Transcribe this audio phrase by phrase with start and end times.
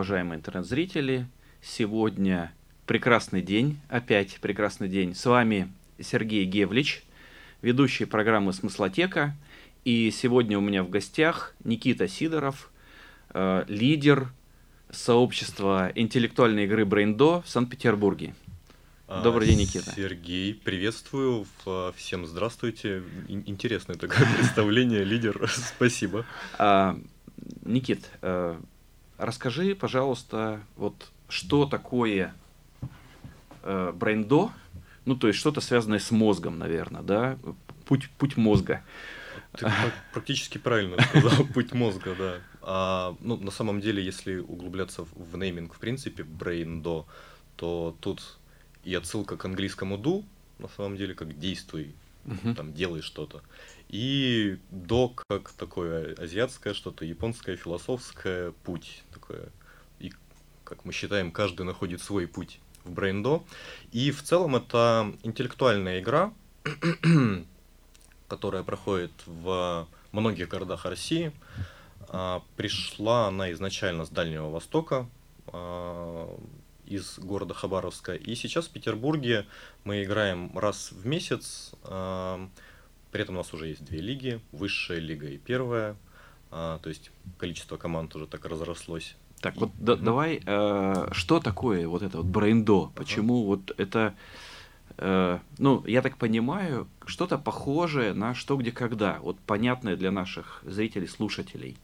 [0.00, 1.26] Уважаемые интернет-зрители.
[1.60, 2.54] Сегодня
[2.86, 5.14] прекрасный день, опять прекрасный день.
[5.14, 7.02] С вами Сергей Гевлич,
[7.60, 9.36] ведущий программы «Смыслотека».
[9.84, 12.70] И сегодня у меня в гостях Никита Сидоров,
[13.34, 14.32] э, лидер
[14.90, 18.34] сообщества интеллектуальной игры Брейндо в Санкт-Петербурге.
[19.06, 19.92] А, Добрый день, Никита.
[19.94, 21.44] Сергей, приветствую.
[21.94, 23.02] Всем здравствуйте.
[23.28, 25.46] Ин- Интересное такое представление, лидер.
[25.76, 26.24] Спасибо.
[26.56, 26.98] А,
[27.66, 28.58] Никит, э,
[29.20, 32.34] расскажи, пожалуйста, вот что такое
[33.62, 34.50] э, брейндо,
[35.04, 37.38] ну то есть что-то связанное с мозгом, наверное, да,
[37.86, 38.82] путь, путь мозга.
[39.52, 42.40] Ты пр- практически правильно сказал, путь мозга, да.
[42.62, 47.04] А, ну, на самом деле, если углубляться в нейминг, в принципе, do,
[47.56, 48.38] то тут
[48.84, 50.24] и отсылка к английскому do,
[50.58, 52.54] на самом деле, как действуй, Мгм.
[52.54, 53.42] там, делай что-то.
[53.90, 59.48] И до как такое азиатское что-то, японское, философское, путь такое.
[59.98, 60.12] И,
[60.62, 63.42] как мы считаем, каждый находит свой путь в брейндо.
[63.90, 66.32] И в целом это интеллектуальная игра,
[68.28, 71.32] которая проходит в многих городах России.
[72.10, 75.08] А, Пришла она изначально с Дальнего Востока,
[75.48, 76.38] а,
[76.86, 78.14] из города Хабаровска.
[78.14, 79.46] И сейчас в Петербурге
[79.82, 81.72] мы играем раз в месяц.
[83.10, 85.96] При этом у нас уже есть две лиги, высшая лига и первая.
[86.50, 89.16] А, То есть количество команд уже так разрослось.
[89.40, 92.92] Так, вот да- давай, э, что такое вот это вот брейндо?
[92.94, 94.14] Почему вот это,
[94.98, 100.62] э, ну, я так понимаю, что-то похожее на что, где, когда, вот понятное для наших
[100.66, 101.76] зрителей, слушателей.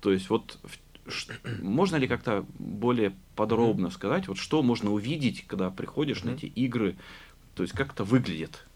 [0.00, 0.58] То есть вот
[1.62, 6.38] можно ли как-то более подробно сказать, вот что можно увидеть, когда приходишь на Мгм.
[6.38, 6.96] эти игры,
[7.54, 8.66] то есть как это выглядит?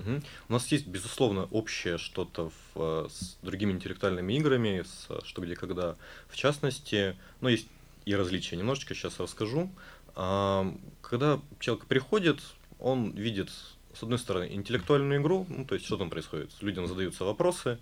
[0.00, 0.22] Мгм.
[0.48, 5.54] У нас есть, безусловно, общее что-то в, э, с другими интеллектуальными играми, с что где
[5.54, 5.96] когда.
[6.28, 7.68] В частности, ну, есть
[8.04, 9.70] и различия немножечко, сейчас расскажу.
[10.14, 12.40] А, Когда человек приходит,
[12.78, 13.50] он видит,
[13.94, 16.50] с одной стороны, интеллектуальную игру, ну, то есть что там происходит.
[16.60, 17.78] Людям задаются вопросы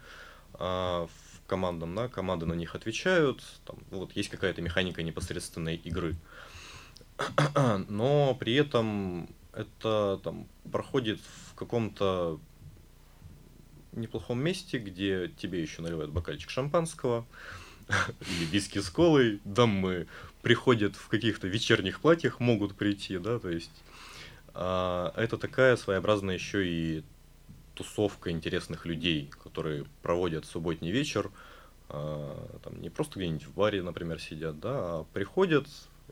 [0.55, 1.09] а,
[1.47, 6.17] командам, да, команды на них отвечают, там, вот есть какая-то механика непосредственной игры.
[7.89, 11.19] Но при этом это там проходит
[11.51, 12.39] в каком-то
[13.93, 17.27] неплохом месте, где тебе еще наливают бокальчик шампанского
[17.89, 20.07] или виски с колой, дамы
[20.43, 23.83] приходят в каких-то вечерних платьях, могут прийти, да, то есть
[24.55, 27.03] а, это такая своеобразная еще и
[27.75, 31.33] тусовка интересных людей, которые проводят субботний вечер,
[31.89, 35.67] а, там не просто где-нибудь в баре, например, сидят, да, а приходят,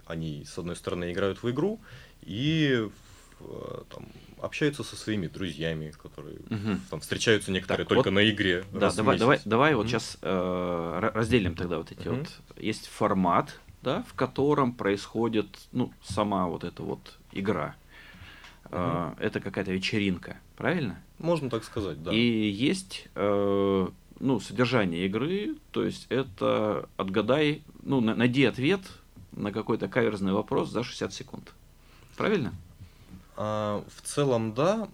[0.06, 1.80] они с одной стороны играют в игру
[2.22, 2.88] и
[3.90, 4.06] там,
[4.40, 6.80] общаются со своими друзьями, которые Мгм.
[6.90, 8.64] там встречаются некоторые Так, только вот- на игре.
[8.72, 9.88] Да, давай, давай, давай вот Мгм.
[9.90, 12.18] сейчас разделим тогда вот эти Мгм.
[12.20, 12.28] вот.
[12.56, 17.74] Есть формат, да, в котором происходит, ну, сама вот эта вот игра.
[18.70, 21.00] А, Это какая-то вечеринка, правильно?
[21.18, 22.12] Можно так сказать, да.
[22.12, 28.80] И есть, э, ну, содержание игры, то есть это отгадай, ну, на- найди ответ
[29.32, 31.54] на какой-то каверзный вопрос за 60 секунд.
[32.16, 32.52] Правильно?
[33.36, 34.88] А, в целом, да.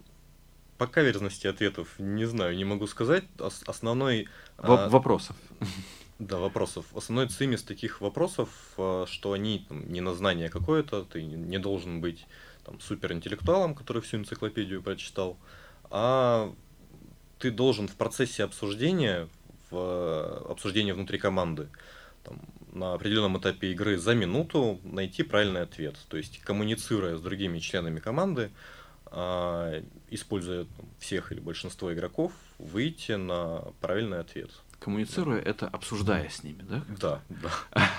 [0.78, 3.24] По каверзности ответов не знаю, не могу сказать.
[3.38, 4.28] Ос- основной...
[4.58, 5.36] Во- а, Вопросов.
[6.18, 6.86] Да, вопросов.
[6.94, 8.48] Основной цимис таких вопросов,
[8.78, 12.26] а, что они там, не на знание какое-то, ты не- должен быть
[12.64, 15.36] там, суперинтеллектуалом, который всю энциклопедию прочитал,
[15.90, 16.54] а
[17.40, 19.28] ты должен в процессе обсуждения,
[19.70, 21.68] в обсуждении внутри команды,
[22.22, 22.40] там,
[22.72, 25.96] на определенном этапе игры за минуту найти правильный ответ.
[26.08, 28.50] То есть, коммуницируя с другими членами команды,
[29.06, 30.66] а, используя
[30.98, 34.50] всех или большинство игроков, выйти на правильный ответ.
[34.78, 36.84] Коммуницируя это, обсуждая с ними, да?
[37.00, 37.50] Да, да.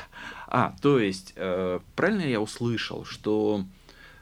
[0.48, 3.66] А, то есть, э, правильно я услышал, что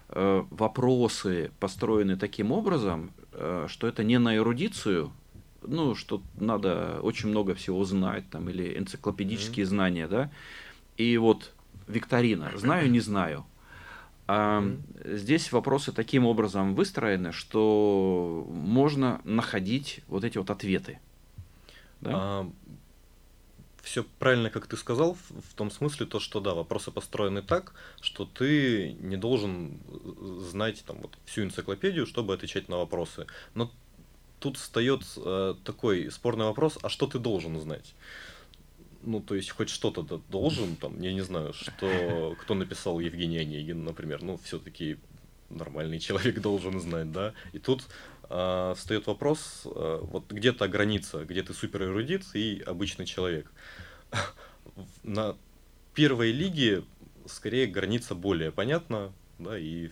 [0.09, 5.12] э, вопросы построены таким образом, э, что это не на эрудицию,
[5.61, 10.31] ну, что надо очень много всего знать, там, или энциклопедические знания, да,
[10.97, 11.53] и вот
[11.87, 13.45] викторина, знаю, не знаю.
[14.27, 14.81] А Мгм.
[15.17, 20.99] здесь вопросы таким образом выстроены, что можно находить вот эти вот ответы.
[21.99, 22.45] Да?
[23.81, 27.73] все правильно, как ты сказал, в, в том смысле, то, что да, вопросы построены так,
[27.99, 33.27] что ты не должен э, знать там, вот, всю энциклопедию, чтобы отвечать на вопросы.
[33.53, 33.71] Но
[34.41, 37.93] тут встает э, такой спорный вопрос, а что ты должен знать?
[39.03, 43.83] Ну, то есть, хоть что-то должен, там, я не знаю, что кто написал Евгений Онегин,
[43.83, 44.97] например, ну, все-таки
[45.49, 47.33] нормальный человек должен знать, да.
[47.53, 47.83] И тут
[48.29, 53.51] э, встает вопрос, э, вот где та граница, где ты супер эрудит и обычный человек.
[55.03, 55.35] На
[55.93, 56.83] первой лиги
[57.27, 59.89] скорее граница более понятна, да, и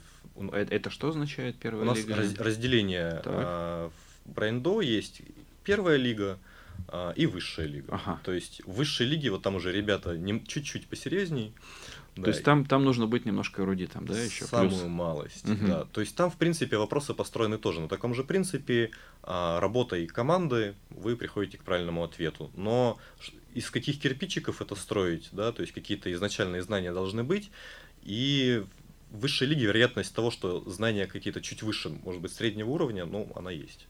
[0.51, 2.16] это, это что означает первая у нас лига?
[2.16, 3.92] Раз, разделение а,
[4.30, 5.22] в Брайндо есть
[5.64, 6.40] первая лига
[6.88, 7.96] а, и высшая лига.
[7.96, 8.20] Ага.
[8.24, 11.54] То есть в высшей лиге вот там уже ребята не, чуть-чуть посерьезней.
[12.16, 14.46] То да, есть там, там нужно быть немножко эрудитом, да, еще?
[14.46, 14.84] Самую плюс?
[14.84, 15.68] малость, угу.
[15.68, 15.86] да.
[15.86, 18.92] То есть там, в принципе, вопросы построены тоже на таком же принципе.
[19.24, 22.52] А, работой команды вы приходите к правильному ответу.
[22.56, 22.98] Но
[23.54, 27.52] из каких кирпичиков это строить, да, то есть какие-то изначальные знания должны быть.
[28.04, 28.64] И
[29.12, 33.32] в высшей лиге вероятность того, что знания какие-то чуть выше, может быть, среднего уровня, ну,
[33.36, 33.88] она есть.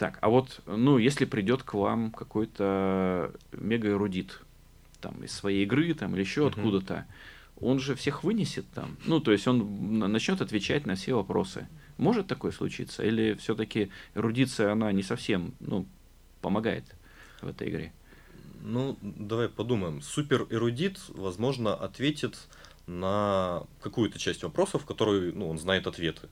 [0.00, 4.40] Так, а вот, ну, если придет к вам какой-то мега-эрудит,
[4.98, 6.48] там, из своей игры, там, или еще uh-huh.
[6.48, 7.06] откуда-то,
[7.60, 8.96] он же всех вынесет там.
[9.04, 11.68] Ну, то есть он начнет отвечать на все вопросы.
[11.98, 13.04] Может такое случиться?
[13.04, 15.84] Или все-таки эрудиция, она не совсем, ну,
[16.40, 16.84] помогает
[17.42, 17.92] в этой игре?
[18.62, 20.00] Ну, давай подумаем.
[20.00, 22.48] Супер эрудит, возможно, ответит
[22.86, 26.30] на какую-то часть вопросов, которые ну, он знает ответы.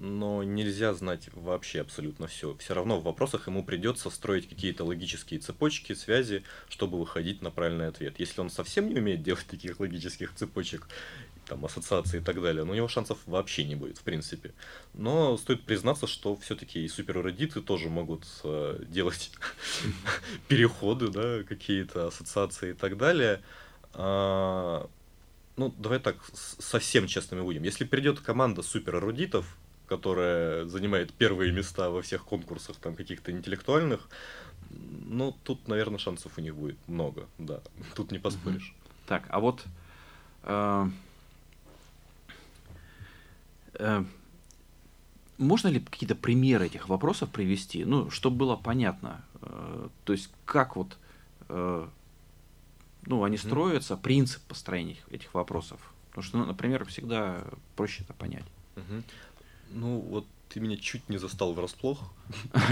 [0.00, 2.56] Но нельзя знать вообще абсолютно все.
[2.56, 7.88] Все равно в вопросах ему придется строить какие-то логические цепочки, связи, чтобы выходить на правильный
[7.88, 8.18] ответ.
[8.18, 10.88] Если он совсем не умеет делать таких логических цепочек,
[11.46, 14.52] там, ассоциации и так далее, но у него шансов вообще не будет, в принципе.
[14.94, 19.30] Но стоит признаться, что все-таки и суперэродиты тоже могут э, делать
[20.48, 23.42] переходы, да, какие-то ассоциации и так далее.
[23.92, 24.88] А,
[25.56, 27.62] ну, давай так, совсем честными будем.
[27.62, 29.56] Если придет команда супер эрудитов,
[29.86, 34.08] которая занимает первые места во всех конкурсах там каких-то интеллектуальных,
[34.70, 37.60] ну, тут, наверное, шансов у них будет много, да.
[37.94, 38.74] Тут не поспоришь.
[39.06, 39.64] Так, а вот
[40.42, 40.88] э,
[43.74, 44.04] э,
[45.38, 50.76] можно ли какие-то примеры этих вопросов привести, ну, чтобы было понятно, э, то есть как
[50.76, 50.96] вот
[51.48, 51.86] э,
[53.06, 55.80] ну, они строятся, принцип построения этих вопросов.
[56.10, 57.44] Потому что, ну, например, всегда
[57.76, 58.44] проще это понять.
[59.74, 61.98] Ну, вот ты меня чуть не застал врасплох.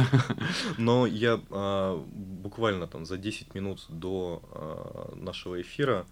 [0.79, 6.07] Но я а, буквально там за 10 минут до а, нашего эфира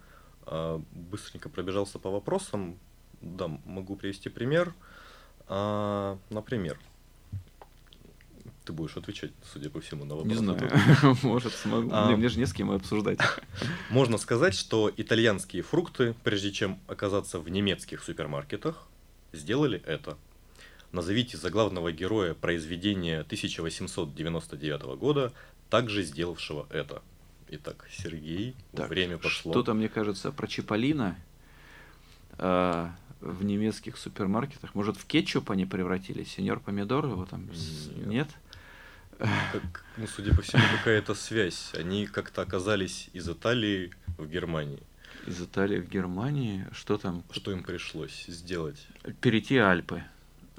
[0.47, 2.79] а, быстренько пробежался по вопросам.
[3.21, 4.75] Да, могу привести пример.
[5.47, 6.79] А, например,
[8.65, 10.33] ты будешь отвечать, судя по всему, на вопрос.
[10.33, 10.71] Не знаю,
[11.23, 11.91] может, смогу.
[11.93, 13.19] А, мне же не с кем обсуждать.
[13.91, 18.89] Можно сказать, что итальянские фрукты, прежде чем оказаться в немецких супермаркетах,
[19.33, 20.17] сделали это.
[20.93, 25.33] Назовите заглавного героя произведения 1899 года,
[25.69, 27.03] также сделавшего это.
[27.49, 29.53] Итак, Сергей, так, время пошло.
[29.53, 31.17] Что-то, мне кажется, про Чиполлино
[32.39, 32.89] э,
[33.21, 34.75] в немецких супермаркетах.
[34.75, 36.33] Может, в кетчуп они превратились?
[36.33, 37.49] Сеньор помидор его там?
[37.49, 38.07] Нет?
[38.07, 38.29] Нет?
[39.19, 41.73] Как, ну, судя по всему, какая-то связь.
[41.75, 44.83] Они как-то оказались из Италии в Германии.
[45.27, 46.67] Из Италии в Германии?
[46.73, 47.23] Что там?
[47.31, 48.87] Что им пришлось сделать?
[49.21, 50.03] Перейти Альпы.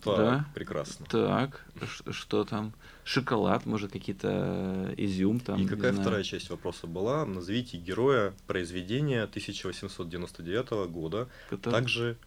[0.03, 0.45] Так, да?
[0.55, 1.05] прекрасно.
[1.07, 1.65] Так,
[2.11, 2.73] что там?
[3.03, 5.61] Шоколад, может, какие-то изюм там.
[5.61, 7.25] И какая вторая часть вопроса была?
[7.25, 11.71] Назовите героя произведения 1899 года, Это...
[11.71, 12.17] также,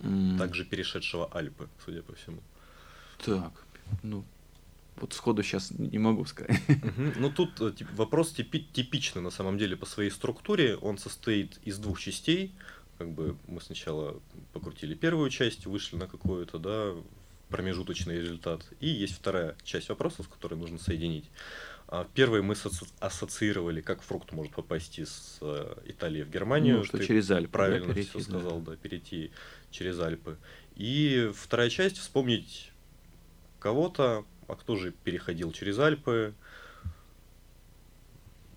[0.00, 0.38] mm.
[0.38, 2.40] также перешедшего Альпы, судя по всему.
[3.24, 3.52] Так,
[4.02, 4.24] ну,
[4.96, 6.58] вот сходу сейчас не могу сказать.
[6.68, 7.12] Угу.
[7.18, 10.76] Ну тут э, вопрос типи- типичный на самом деле по своей структуре.
[10.76, 12.52] Он состоит из двух частей.
[12.98, 14.20] Как бы мы сначала
[14.52, 16.94] покрутили первую часть, вышли на какой-то, да,
[17.48, 18.66] промежуточный результат.
[18.80, 21.30] И есть вторая часть вопросов, которые нужно соединить.
[21.88, 22.56] А первый мы
[22.98, 26.78] ассоциировали, как фрукт может попасть из э, Италии в Германию.
[26.78, 27.48] Ну, что Ты через Альпы.
[27.48, 28.24] Правильно да, перейти, все да.
[28.24, 29.30] сказал, да, перейти
[29.70, 30.36] через Альпы.
[30.74, 32.72] И вторая часть вспомнить
[33.60, 36.34] кого-то, а кто же переходил через Альпы?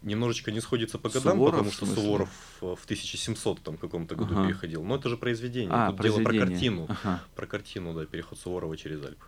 [0.02, 2.30] Немножечко не сходится по годам, Суворов, потому что Суворов
[2.62, 4.48] в 1700 там каком-то году ага.
[4.48, 4.84] переходил.
[4.84, 5.72] Но это же произведение.
[5.74, 6.34] А, Тут произведение.
[6.34, 6.88] дело про картину.
[6.88, 7.24] Ага.
[7.36, 9.26] Про картину, да, переход Суворова через Альпы.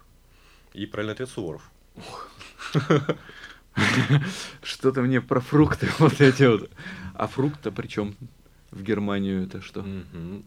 [0.74, 1.70] И правильный ответ Суворов.
[4.64, 6.70] Что-то мне про фрукты вот эти вот.
[7.16, 8.16] А фрукты причем
[8.72, 9.86] в Германию это что?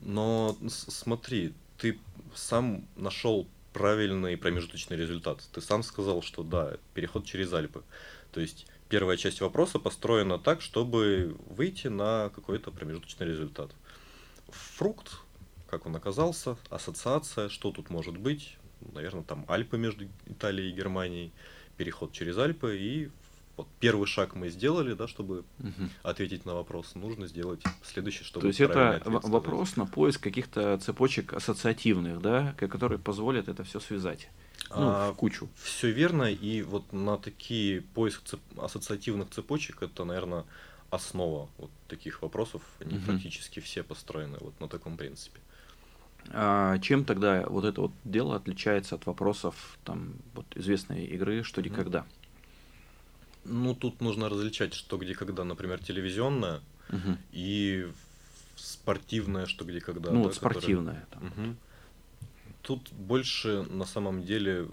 [0.02, 1.98] Но смотри, ты
[2.34, 5.42] сам нашел правильный промежуточный результат.
[5.52, 7.82] Ты сам сказал, что да, переход через Альпы.
[8.32, 13.72] То есть первая часть вопроса построена так, чтобы выйти на какой-то промежуточный результат.
[14.50, 15.16] Фрукт,
[15.68, 18.56] как он оказался, ассоциация, что тут может быть,
[18.92, 21.32] наверное, там Альпы между Италией и Германией,
[21.76, 23.10] переход через Альпы и
[23.56, 25.88] вот первый шаг мы сделали, да, чтобы угу.
[26.04, 26.94] ответить на вопрос.
[26.94, 28.42] Нужно сделать следующий, чтобы.
[28.42, 34.28] То есть это вопрос на поиск каких-то цепочек ассоциативных, да, которые позволят это все связать.
[34.70, 35.48] Ну, а, в кучу.
[35.62, 36.24] Все верно.
[36.24, 38.40] И вот на такие поиск цеп...
[38.58, 40.44] ассоциативных цепочек это, наверное,
[40.90, 43.04] основа вот таких вопросов, они Мгм.
[43.04, 45.40] практически все построены вот на таком принципе.
[46.30, 51.60] А чем тогда вот это вот дело отличается от вопросов там вот известной игры «Что,
[51.60, 52.06] где, когда»?
[53.44, 57.18] Ну, тут нужно различать, что где когда, например, телевизионная Мгм.
[57.32, 57.86] и
[58.56, 60.10] спортивная, что где когда.
[60.12, 61.06] ну да, вот которая- спортивная.
[61.10, 61.24] там.
[61.26, 61.56] Мгм.
[62.64, 64.68] Тут больше на самом деле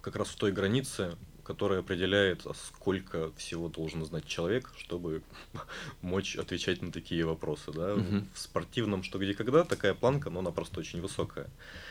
[0.00, 5.22] как раз в той границе, которая определяет, а сколько всего должен знать человек, чтобы
[6.02, 7.72] мочь отвечать на такие вопросы.
[7.72, 7.96] Да?
[7.96, 8.28] Мгм.
[8.32, 11.48] В спортивном что где когда такая планка, но она просто очень высокая.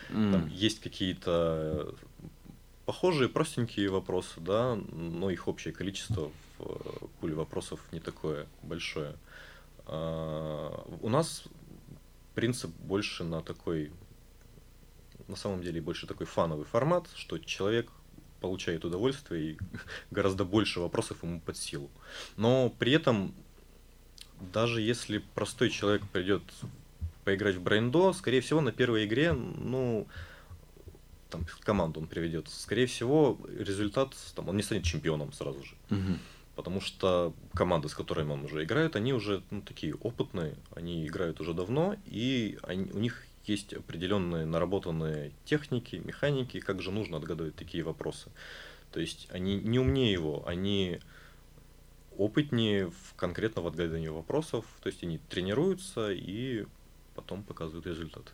[0.10, 0.31] М.
[0.31, 1.93] Там есть какие-то
[2.86, 9.15] похожие простенькие вопросы, да, но их общее количество в э, пуле вопросов не такое большое.
[9.86, 11.43] А, У нас
[12.34, 13.91] принцип больше на такой,
[15.30, 17.90] на самом деле больше такой фановый формат, что человек
[18.42, 19.58] получает удовольствие и
[20.12, 21.90] гораздо больше вопросов ему под силу.
[22.36, 23.34] Но при этом,
[24.54, 26.44] даже если простой человек придет
[27.24, 30.08] поиграть в брейндо, скорее всего, на первой игре, ну,
[31.30, 35.76] там, команду он приведет, скорее всего, результат, там, он не станет чемпионом сразу же.
[36.56, 41.40] Потому что команды, с которыми он уже играет, они уже ну, такие опытные, они играют
[41.40, 47.55] уже давно, и они, у них есть определенные наработанные техники, механики, как же нужно отгадывать
[47.55, 48.29] такие вопросы.
[48.91, 51.00] То есть они не умнее его, они
[52.17, 56.65] опытнее в, конкретно в отгадании вопросов, то есть они тренируются и
[57.15, 58.34] потом показывают результат.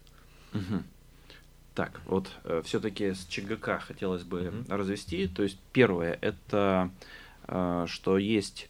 [1.75, 2.31] Так, вот
[2.63, 4.65] все-таки с ЧГК хотелось бы Мгм.
[4.69, 5.27] развести.
[5.27, 6.89] То есть первое это
[7.47, 8.69] э, что есть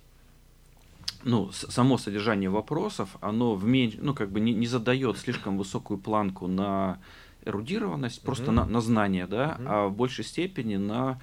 [1.25, 5.97] ну, само содержание вопросов, оно в мен- ну, как бы не, не задает слишком высокую
[5.97, 6.99] планку на
[7.43, 8.55] эрудированность, просто Мгм.
[8.55, 9.67] на, на знание, да, Мгм.
[9.67, 11.19] а в большей степени на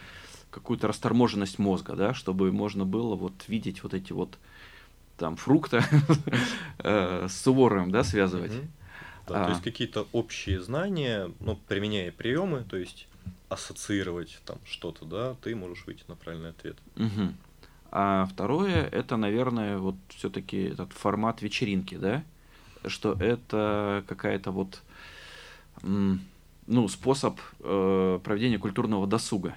[0.51, 4.39] какую-то расторможенность мозга, да, чтобы можно было вот видеть вот эти вот
[5.17, 5.83] там фрукты
[6.79, 8.53] э, с суворовым, да, связывать.
[9.29, 9.45] Да, А.
[9.45, 13.07] То есть какие-то общие знания, но применяя приемы, то есть
[13.49, 16.77] ассоциировать там что-то, да, ты можешь выйти на правильный ответ.
[17.95, 22.25] А второе, это, наверное, вот все-таки этот формат вечеринки, да?
[22.87, 24.83] Что это какая-то вот,
[25.83, 29.55] ну, способ э, проведения культурного досуга.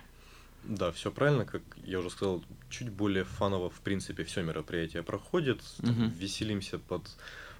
[0.65, 5.61] Да, все правильно, как я уже сказал, чуть более фаново, в принципе, все мероприятие проходит.
[5.81, 6.09] Там Мгм.
[6.09, 7.03] Веселимся под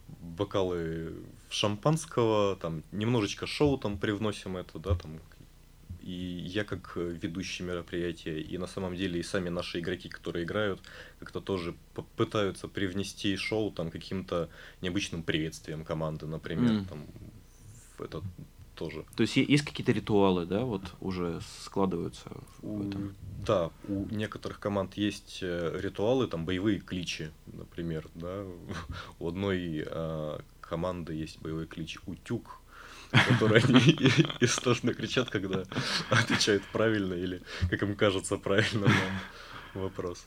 [0.07, 1.13] бокалы
[1.49, 5.19] шампанского, там немножечко шоу там привносим это, да, там.
[6.05, 6.11] И
[6.45, 10.79] я как э, ведущий мероприятия, и на самом деле и сами наши игроки, которые играют,
[11.19, 11.75] как-то тоже
[12.15, 14.49] пытаются привнести шоу там каким-то
[14.81, 16.85] необычным приветствием команды, например, М.
[16.85, 17.07] там
[17.97, 18.21] это
[18.75, 19.03] тоже.
[19.15, 23.15] То есть есть какие-то ритуалы, да, вот уже складываются в У- этом.
[23.47, 28.45] Да, у некоторых команд есть э, ритуалы, там боевые кличи, например, да.
[29.19, 32.59] У одной э, команды есть боевой клич «Утюг»,
[33.27, 33.79] который они
[34.41, 35.63] истошно кричат, когда
[36.09, 40.25] отвечают правильно или, как им кажется, правильно на вопрос.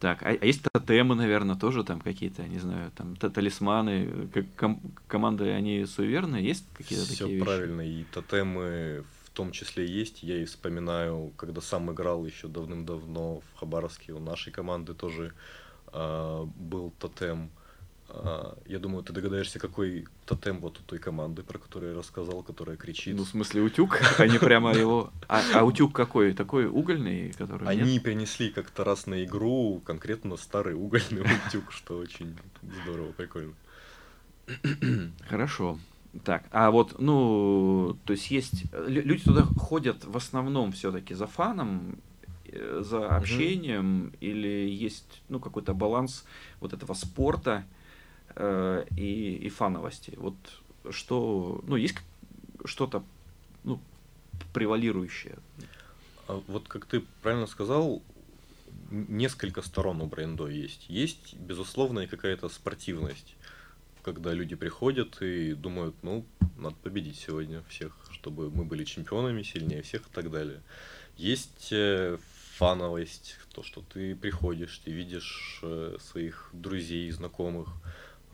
[0.00, 4.46] Так, а, а есть тотемы, наверное, тоже там какие-то, не знаю, там та- талисманы, как
[4.56, 7.44] ком- команды, они суеверные, есть какие-то Все такие вещи?
[7.46, 10.24] правильно, и тотемы в том числе есть.
[10.24, 15.34] Я и вспоминаю, когда сам играл еще давным-давно в Хабаровске, у нашей команды тоже
[15.86, 17.50] а, был тотем.
[18.14, 22.42] А, я думаю, ты догадаешься, какой тотем вот у той команды, про которую я рассказал,
[22.42, 23.16] которая кричит.
[23.16, 23.98] Ну, в смысле, утюг?
[24.18, 25.10] Они прямо его...
[25.28, 26.34] А, а утюг какой?
[26.34, 27.64] Такой угольный, который...
[27.74, 27.86] нет?
[27.86, 32.36] Они принесли как-то раз на игру конкретно старый угольный утюг, что очень
[32.84, 33.54] здорово, прикольно.
[35.28, 35.78] Хорошо.
[36.24, 38.64] Так, а вот, ну, то есть есть...
[38.72, 41.98] лю- Люди туда ходят в основном все-таки за фаном,
[42.44, 46.26] э, за общением, или есть, ну, какой-то баланс
[46.60, 47.64] вот этого спорта
[48.36, 50.14] э, и, и фановости?
[50.16, 50.36] Вот
[50.90, 51.62] что...
[51.66, 51.96] Ну, есть
[52.64, 53.02] что-то,
[53.64, 53.80] ну,
[54.52, 55.38] превалирующее?
[56.28, 58.02] А вот как ты правильно сказал,
[58.90, 60.86] несколько сторон у бренда есть.
[60.88, 63.34] Есть, безусловно, и какая-то спортивность,
[64.02, 66.24] когда люди приходят и думают, ну,
[66.56, 70.60] надо победить сегодня всех, чтобы мы были чемпионами, сильнее всех и так далее.
[71.16, 72.18] Есть э,
[72.56, 77.68] фановость, то, что ты приходишь, ты видишь э, своих друзей, знакомых,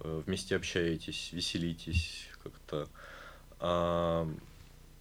[0.01, 2.89] вместе общаетесь, веселитесь как-то.
[3.61, 4.29] А,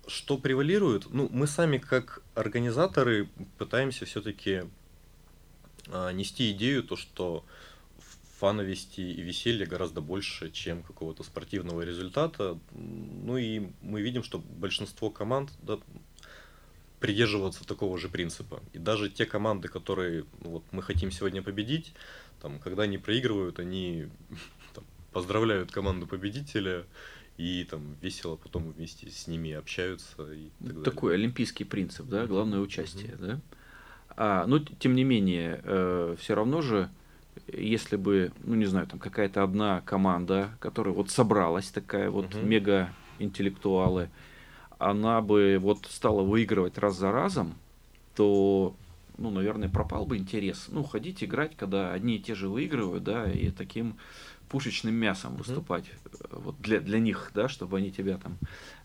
[0.08, 1.12] что превалирует?
[1.12, 3.28] Ну, мы сами как организаторы
[3.58, 4.64] пытаемся все-таки
[6.14, 7.46] нести идею, то, что
[8.40, 12.58] фановости и веселья гораздо больше, чем какого-то спортивного результата.
[12.72, 15.80] Ну и мы видим, что большинство команд, да,
[17.00, 18.62] придерживаться такого же принципа.
[18.74, 21.94] И даже те команды, которые ну, вот мы хотим сегодня победить,
[22.42, 24.08] там, когда они проигрывают, они
[25.18, 26.86] поздравляют команду победителя
[27.38, 31.26] и там весело потом вместе с ними общаются и так Такой далее.
[31.26, 33.26] олимпийский принцип, да, главное участие, mm-hmm.
[33.26, 33.40] да.
[34.16, 36.92] А, но тем не менее, э, все равно же,
[37.48, 42.46] если бы, ну не знаю, там какая-то одна команда, которая вот собралась такая вот mm-hmm.
[42.46, 44.12] мега интеллектуалы,
[44.78, 47.56] она бы вот стала выигрывать раз за разом,
[48.16, 48.76] то,
[49.18, 50.68] ну, наверное, пропал бы интерес.
[50.70, 53.98] Ну, ходить играть, когда одни и те же выигрывают, да, и таким
[54.50, 56.42] пушечным мясом выступать mm-hmm.
[56.42, 58.38] вот для, для них, да, чтобы они тебя там...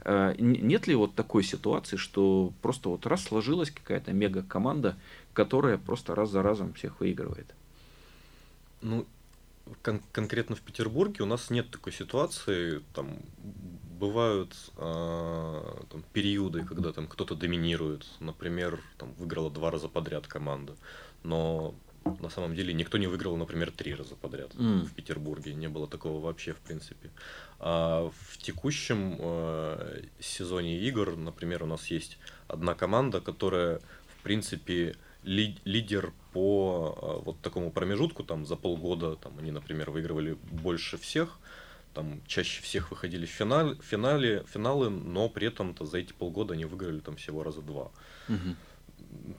[0.05, 4.97] Э, нет ли вот такой ситуации, что просто вот раз сложилась какая-то мега-команда,
[5.33, 7.55] которая просто раз за разом всех выигрывает?
[8.81, 9.07] Ну,
[9.83, 12.83] кон- конкретно в Петербурге у нас нет такой ситуации.
[12.95, 13.19] Там
[13.99, 18.07] бывают э, там, периоды, когда там кто-то доминирует.
[18.21, 20.75] Например, там выиграла два раза подряд команда.
[21.23, 21.75] Но
[22.21, 24.85] на самом деле никто не выиграл, например, три раза подряд mm.
[24.85, 25.55] в Петербурге.
[25.55, 27.11] Не было такого вообще, в принципе.
[27.59, 32.19] А в текущем э, сезоне игр, например, у нас есть
[32.49, 39.17] одна команда, которая, в принципе, ли, лидер по э, вот такому промежутку, там за полгода,
[39.17, 41.39] там они, например, выигрывали больше всех,
[41.95, 46.65] там чаще всех выходили в финале, финале, финалы, но при этом-то за эти полгода они
[46.65, 47.91] выиграли там всего раза два.
[48.29, 48.57] Mm-hmm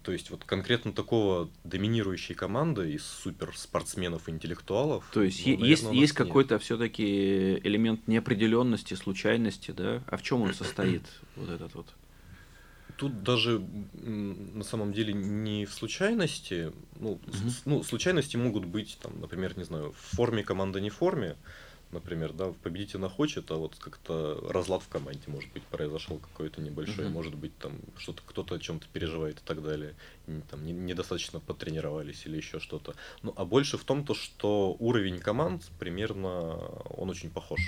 [0.04, 5.10] то есть вот конкретно такого доминирующей команды из суперспортсменов интеллектуалов.
[5.14, 10.04] То есть ну, есть, есть какой-то все-таки элемент неопределенности, случайности, да?
[10.08, 11.04] А в чем он состоит,
[11.36, 11.88] вот этот вот?
[12.98, 17.22] Тут даже на самом деле не в случайности, ну, угу.
[17.66, 21.36] ну случайности могут быть, там, например, не знаю, в форме команды, не в форме,
[21.93, 27.06] например, да, победитель хочет, а вот как-то разлад в команде, может быть, произошел какой-то небольшой,
[27.06, 27.10] uh-huh.
[27.10, 29.93] может быть, там что-то кто-то о чем-то переживает и так далее,
[30.49, 32.95] там не, недостаточно потренировались или еще что-то.
[33.21, 36.56] Ну, а больше в том, то, что уровень команд примерно,
[36.97, 37.60] он очень похож.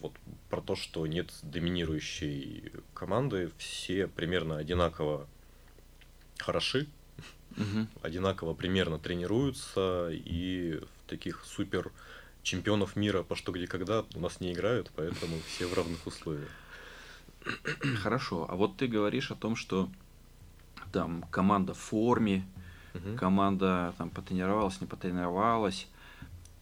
[0.00, 0.12] Вот
[0.48, 5.28] про то, что нет доминирующей команды, все примерно одинаково
[6.38, 6.88] хороши,
[7.56, 7.86] угу.
[8.02, 11.92] одинаково примерно тренируются и в таких супер
[12.42, 16.48] чемпионов мира по что где когда у нас не играют, поэтому все в равных условиях.
[18.02, 19.88] Хорошо, а вот ты говоришь о том, что
[20.92, 22.44] там команда в форме,
[22.94, 23.16] угу.
[23.16, 25.86] команда там потренировалась, не потренировалась.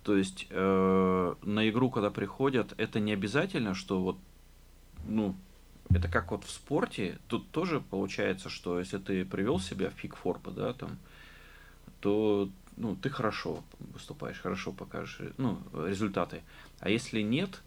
[0.04, 4.18] То есть э, на игру, когда приходят, это не обязательно, что вот,
[5.06, 5.34] ну,
[5.90, 10.16] это как вот в спорте, тут тоже получается, что если ты привел себя в пик
[10.16, 10.98] формы, да, там,
[12.00, 16.42] то ну, ты хорошо выступаешь, хорошо покажешь ну, результаты.
[16.80, 17.60] А если нет,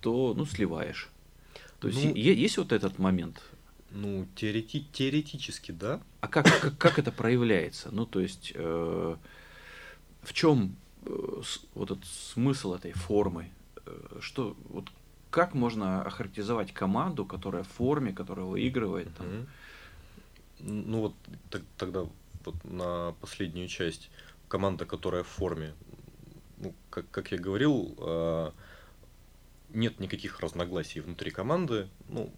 [0.00, 1.08] то ну, сливаешь.
[1.80, 3.42] То есть ну, есть вот этот момент.
[3.90, 6.00] Ну, теорети теоретически, да.
[6.20, 7.90] А как, как, как это проявляется?
[7.92, 9.16] Ну, то есть, э,
[10.22, 11.42] в чем э,
[11.74, 13.50] вот этот смысл этой формы?
[13.84, 14.90] Э, что, вот
[15.30, 19.14] как можно охарактеризовать команду, которая в форме, которая выигрывает?
[19.16, 19.46] Там?
[20.60, 21.14] Ну, вот
[21.50, 22.06] так, тогда
[22.44, 24.10] вот на последнюю часть
[24.48, 25.74] команда, которая в форме.
[26.58, 28.50] Ну, как, как я говорил, э,
[29.70, 31.88] нет никаких разногласий внутри команды.
[32.08, 32.32] Ну,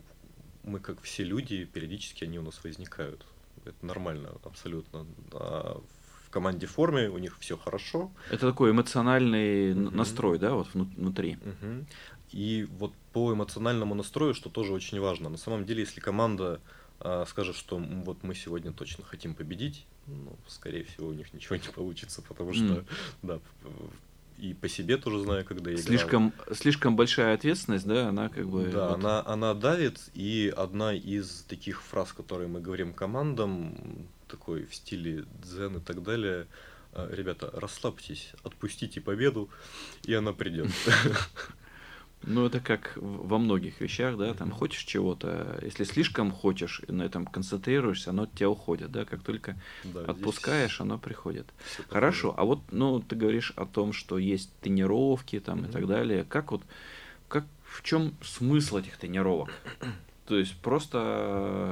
[0.64, 3.24] мы, как все люди, периодически они у нас возникают.
[3.64, 5.06] Это нормально, абсолютно.
[5.32, 5.80] А
[6.26, 8.10] в команде в форме у них все хорошо.
[8.30, 9.94] Это такой эмоциональный mm-hmm.
[9.94, 11.38] настрой, да, вот внутри.
[11.40, 11.86] Mm-hmm.
[12.32, 15.30] И вот по эмоциональному настрою, что тоже очень важно.
[15.30, 16.60] На самом деле, если команда
[17.00, 21.56] а, скажет, что вот мы сегодня точно хотим победить, ну, скорее всего, у них ничего
[21.56, 22.86] не получится, потому что, mm.
[23.22, 23.40] да,
[24.38, 26.54] и по себе тоже знаю, когда я слишком, играл.
[26.54, 28.68] Слишком большая ответственность, да, она как бы...
[28.68, 28.98] Да, вот...
[28.98, 35.24] она, она давит, и одна из таких фраз, которые мы говорим командам, такой в стиле
[35.42, 36.46] дзен и так далее,
[36.92, 39.50] «А, ребята, расслабьтесь, отпустите победу,
[40.04, 40.68] и она придет.
[42.22, 47.02] Ну, это как во многих вещах, да, там хочешь чего-то, если слишком хочешь, и на
[47.02, 51.46] этом концентрируешься, оно от тебя уходит, да, как только да, отпускаешь, оно приходит.
[51.88, 55.68] Хорошо, а вот, ну, ты говоришь о том, что есть тренировки там mm-hmm.
[55.68, 56.62] и так далее, как вот,
[57.28, 59.50] как, в чем смысл этих тренировок?
[60.26, 60.98] То есть просто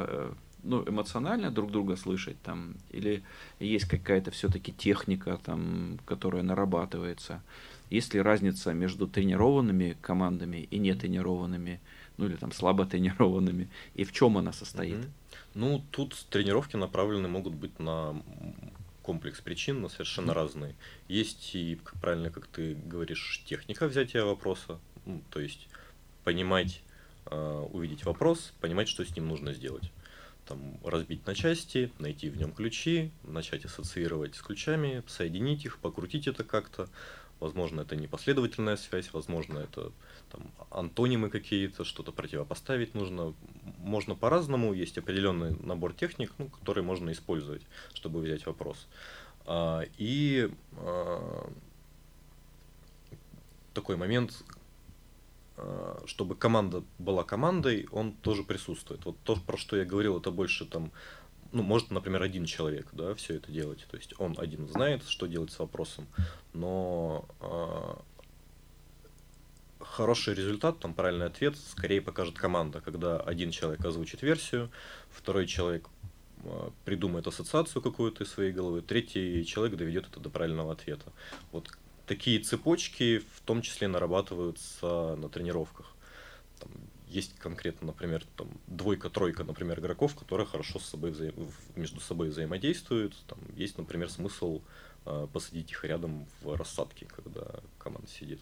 [0.09, 0.33] э,
[0.63, 3.23] ну, эмоционально друг друга слышать там, или
[3.61, 7.43] есть какая-то все-таки техника там, которая нарабатывается?
[7.91, 11.81] Есть ли разница между тренированными командами и нетренированными,
[12.17, 14.97] ну или там слабо тренированными, и в чем она состоит?
[14.97, 15.11] Mm-hmm.
[15.55, 18.21] Ну, тут тренировки направлены могут быть на
[19.03, 20.35] комплекс причин, но совершенно mm-hmm.
[20.35, 20.75] разные.
[21.09, 25.69] Есть и, как правильно, как ты говоришь, техника взятия вопроса, ну, то есть
[26.25, 26.83] понимать,
[27.27, 29.93] э, увидеть вопрос, понимать, что с ним нужно сделать.
[30.47, 36.29] там, разбить на части, найти в нем ключи, начать ассоциировать с ключами, соединить их, покрутить
[36.29, 36.89] это как-то.
[37.39, 39.93] Возможно, это непоследовательная связь, возможно, это
[40.33, 43.35] там, антонимы какие-то, что-то противопоставить нужно.
[43.79, 48.87] Можно по-разному, есть определенный набор техник, ну, которые можно использовать, чтобы взять вопрос.
[49.45, 51.51] А, и а,
[53.75, 54.43] такой момент,
[55.59, 59.05] а, чтобы команда была командой, он тоже присутствует.
[59.05, 60.91] Вот то, про что я говорил, это больше там,
[61.53, 63.87] ну, может, например, один человек, да, все это делать.
[63.91, 66.07] То есть он один знает, что делать с вопросом,
[66.53, 67.95] но э,
[69.81, 74.71] хороший результат, там правильный ответ скорее покажет команда, когда один человек озвучит версию,
[75.11, 75.89] второй человек
[76.45, 81.13] э, придумает ассоциацию какую-то из своей головы, третий человек доведет это до правильного ответа.
[81.53, 81.71] Вот
[82.07, 85.87] такие цепочки в том числе нарабатываются на тренировках.
[86.61, 86.71] Там
[87.09, 91.35] есть конкретно, например, там двойка-тройка, например, игроков, которые хорошо с собой взаим...
[91.77, 93.17] между собой взаимодействуют.
[93.27, 94.61] Там есть, например, смысл
[95.05, 98.41] э, посадить их рядом в рассадке, когда команда сидит.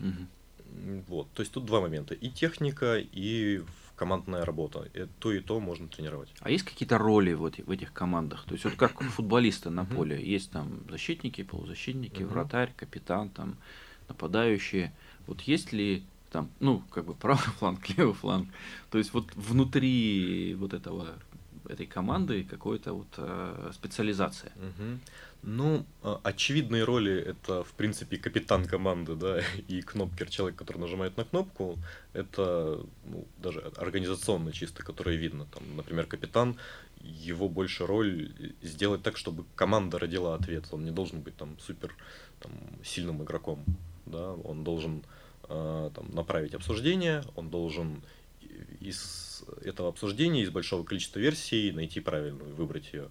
[0.00, 1.02] Угу.
[1.08, 3.62] Вот, то есть тут два момента: и техника, и
[3.96, 4.88] командная работа.
[4.94, 6.28] И то и то можно тренировать.
[6.40, 8.44] А есть какие-то роли вот в этих командах?
[8.44, 13.56] То есть вот как футболисты на поле, есть там защитники, полузащитники, вратарь, капитан, там
[14.08, 14.92] нападающие.
[15.26, 16.04] Вот есть ли
[16.34, 18.48] там, ну, как бы правый фланг, левый фланг.
[18.90, 21.06] То есть вот внутри вот этого
[21.68, 24.52] этой команды какой-то вот э, специализация.
[24.56, 24.98] Угу.
[25.44, 31.16] Ну, а, очевидные роли это, в принципе, капитан команды, да, и кнопкер, человек, который нажимает
[31.16, 31.78] на кнопку,
[32.14, 35.46] это ну, даже организационно чисто, которое видно.
[35.54, 36.56] Там, например, капитан,
[37.00, 40.64] его больше роль сделать так, чтобы команда родила ответ.
[40.72, 41.94] Он не должен быть там супер
[42.40, 43.64] там, сильным игроком,
[44.06, 45.02] да, он должен
[45.48, 48.02] там, направить обсуждение, он должен
[48.80, 53.08] из этого обсуждения, из большого количества версий найти правильную, выбрать ее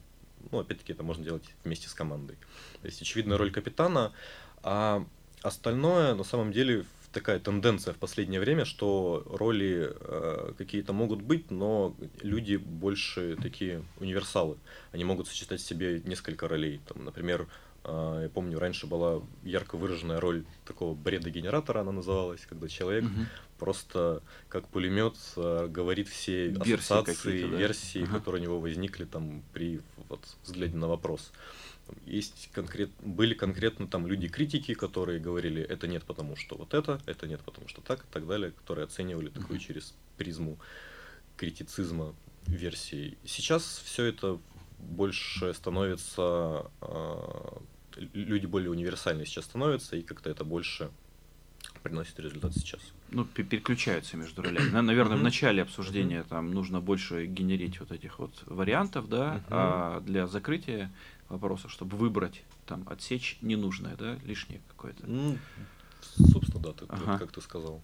[0.51, 2.37] ну, опять-таки, это можно делать вместе с командой.
[2.81, 4.13] То есть, очевидная роль капитана,
[4.61, 5.05] а
[5.41, 11.51] остальное, на самом деле, такая тенденция в последнее время, что роли э, какие-то могут быть,
[11.51, 14.57] но люди больше такие универсалы.
[14.91, 16.81] Они могут сочетать в себе несколько ролей.
[16.87, 17.45] Там, например, э,
[17.85, 23.25] я помню, раньше была ярко выраженная роль такого бреда-генератора, она называлась, когда человек угу.
[23.59, 27.57] просто как пулемет э, говорит все версии ассоциации, да?
[27.57, 28.19] версии, ага.
[28.19, 31.31] которые у него возникли там при вот, взгляде на вопрос.
[32.05, 37.27] Есть конкрет, были конкретно там люди-критики, которые говорили, это нет потому что вот это, это
[37.27, 40.57] нет потому что так и так далее, которые оценивали такую через призму
[41.35, 42.15] критицизма
[42.47, 43.17] версии.
[43.25, 44.39] Сейчас все это
[44.79, 47.57] больше становится, э,
[47.95, 50.91] люди более универсальные сейчас становятся, и как-то это больше
[51.81, 52.81] приносит результат сейчас.
[53.11, 54.69] Ну, переключаются между ролями.
[54.69, 60.27] Наверное, в начале обсуждения там нужно больше генерить вот этих вот вариантов, да, а для
[60.27, 60.91] закрытия
[61.29, 65.05] вопроса, чтобы выбрать, там, отсечь ненужное, да, лишнее какое-то.
[65.05, 65.37] Ну,
[66.31, 67.17] собственно, да, ты, ага.
[67.17, 67.81] как ты сказал.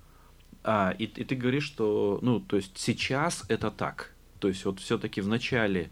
[0.63, 4.13] А, и, и ты говоришь, что, ну, то есть сейчас это так.
[4.39, 5.89] То есть вот все-таки в начале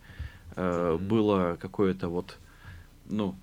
[0.56, 2.38] э, было какое-то вот,
[3.06, 3.36] ну,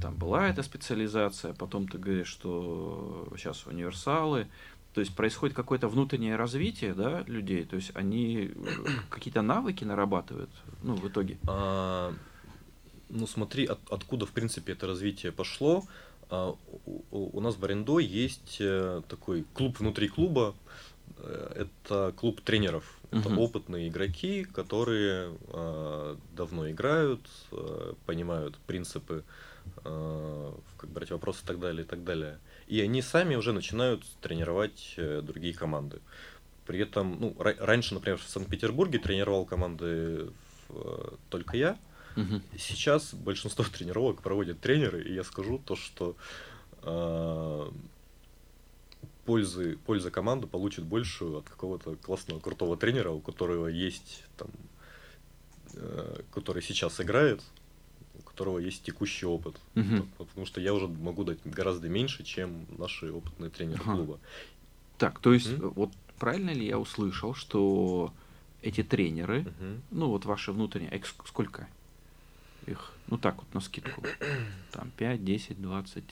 [0.00, 4.46] там была эта специализация, потом ты говоришь, что сейчас универсалы,
[4.94, 10.50] то есть происходит какое-то внутреннее развитие да, людей, то есть они э, какие-то навыки нарабатывают
[10.82, 11.38] ну, в итоге.
[11.46, 12.12] А,
[13.08, 15.84] ну смотри, от, откуда в принципе это развитие пошло.
[16.30, 20.54] А, у, у нас в Арендо есть э, такой клуб внутри клуба,
[21.16, 22.98] э, это клуб тренеров.
[23.10, 23.42] Это угу.
[23.42, 27.20] опытные игроки, которые э, давно играют,
[27.52, 29.47] э, понимают принципы Э,
[29.82, 32.38] как брать вопросы и так далее, и так далее.
[32.66, 36.00] И они сами уже начинают тренировать э, другие команды.
[36.66, 40.30] При этом, ну, раньше, например, в Санкт-Петербурге тренировал команды
[40.68, 41.78] э, только я.
[42.16, 42.40] Угу.
[42.58, 46.16] Сейчас большинство тренировок проводят тренеры, и я скажу то, что
[46.82, 47.70] э,
[49.24, 54.48] пользы, польза команды получит большую от какого-то классного, крутого тренера, у которого есть там,
[55.74, 57.42] э, который сейчас играет,
[58.38, 59.56] которого есть текущий опыт.
[59.74, 60.06] Угу.
[60.18, 63.96] Потому что я уже могу дать гораздо меньше, чем наши опытные тренеры ага.
[63.96, 64.18] клуба.
[64.96, 65.72] Так, то есть, угу.
[65.74, 68.12] вот правильно ли я услышал, что
[68.62, 69.80] эти тренеры, угу.
[69.90, 71.66] ну вот ваши внутренние, их сколько
[72.66, 74.04] их, ну так вот на скидку,
[74.72, 76.04] там 5, 10, 20,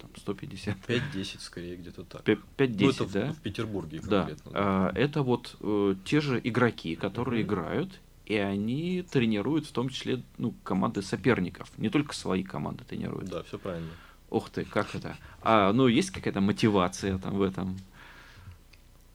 [0.00, 0.76] там 150.
[0.88, 2.22] 5-10 скорее где-то так.
[2.26, 3.32] 5-10, ну, да?
[3.32, 4.50] В, в Петербурге конкретно.
[4.50, 4.58] Да.
[4.58, 7.48] А, это вот э, те же игроки, которые угу.
[7.52, 13.30] играют и они тренируют в том числе ну, команды соперников, не только свои команды тренируют.
[13.30, 13.90] Да, все правильно.
[14.30, 15.16] Ух ты, как это?
[15.42, 17.78] А, ну, есть какая-то мотивация там в этом?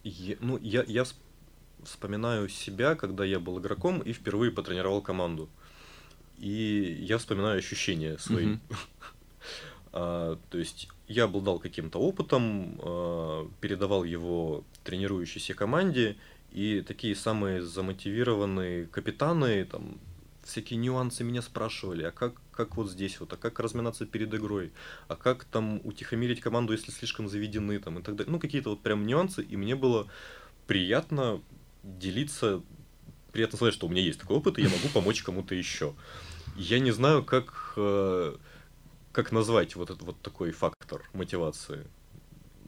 [0.03, 1.03] Я, ну, я, я
[1.83, 5.49] вспоминаю себя, когда я был игроком и впервые потренировал команду.
[6.37, 8.57] И я вспоминаю ощущения свои.
[9.93, 16.15] А, то есть я обладал каким-то опытом, а, передавал его тренирующейся команде,
[16.51, 19.99] и такие самые замотивированные капитаны, там,
[20.43, 24.71] всякие нюансы меня спрашивали, а как, как вот здесь вот, а как разминаться перед игрой,
[25.07, 28.31] а как там утихомирить команду, если слишком заведены, там, и так далее.
[28.31, 30.07] Ну, какие-то вот прям нюансы, и мне было
[30.67, 31.41] приятно
[31.83, 32.61] делиться,
[33.31, 35.93] приятно сказать, что у меня есть такой опыт, и я могу помочь кому-то еще.
[36.55, 38.35] Я не знаю, как, э,
[39.13, 41.87] как назвать вот этот вот такой фактор мотивации.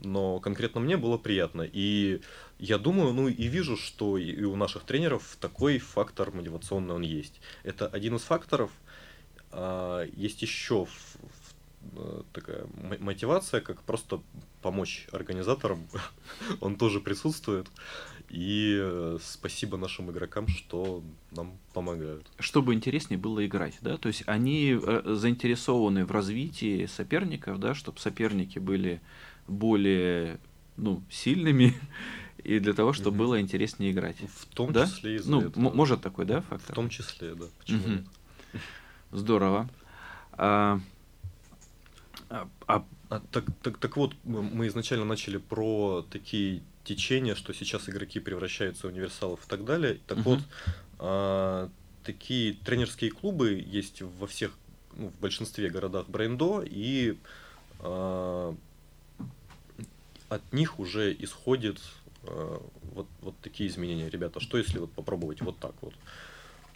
[0.03, 1.67] Но конкретно мне было приятно.
[1.71, 2.21] И
[2.59, 7.41] я думаю, ну и вижу, что и у наших тренеров такой фактор мотивационный он есть.
[7.63, 8.71] Это один из факторов.
[9.51, 10.87] А, есть еще
[11.95, 12.65] э, такая
[12.99, 14.21] мотивация, как просто
[14.61, 15.87] помочь организаторам.
[16.61, 17.67] он тоже присутствует.
[18.29, 22.25] И э, спасибо нашим игрокам, что нам помогают.
[22.39, 23.97] Чтобы интереснее было играть, да?
[23.97, 29.01] То есть они э, заинтересованы в развитии соперников, да, чтобы соперники были
[29.47, 30.39] более
[30.77, 31.73] ну, сильными,
[32.43, 34.17] и для того, чтобы было интереснее играть.
[34.19, 34.85] В том да?
[34.85, 35.73] числе из-за Ну, этого.
[35.73, 36.71] может такой, да, фактор?
[36.71, 37.45] В том числе, да.
[37.59, 38.05] Почему нет?
[39.11, 39.69] Здорово.
[40.33, 40.79] А,
[42.29, 47.87] а- а А, так, так, так вот, мы изначально начали про такие течения, что сейчас
[47.87, 49.99] игроки превращаются в универсалов и так далее.
[50.07, 50.25] Так Мгм.
[50.25, 50.39] вот,
[50.97, 51.69] а,
[52.03, 54.51] такие тренерские клубы есть во всех,
[54.97, 57.19] ну, в большинстве городах Брендо, и
[57.81, 58.55] а,
[60.35, 61.79] от них уже исходит
[62.23, 62.61] а,
[62.93, 64.09] вот, вот такие изменения.
[64.09, 65.93] Ребята, что если вот попробовать вот так вот?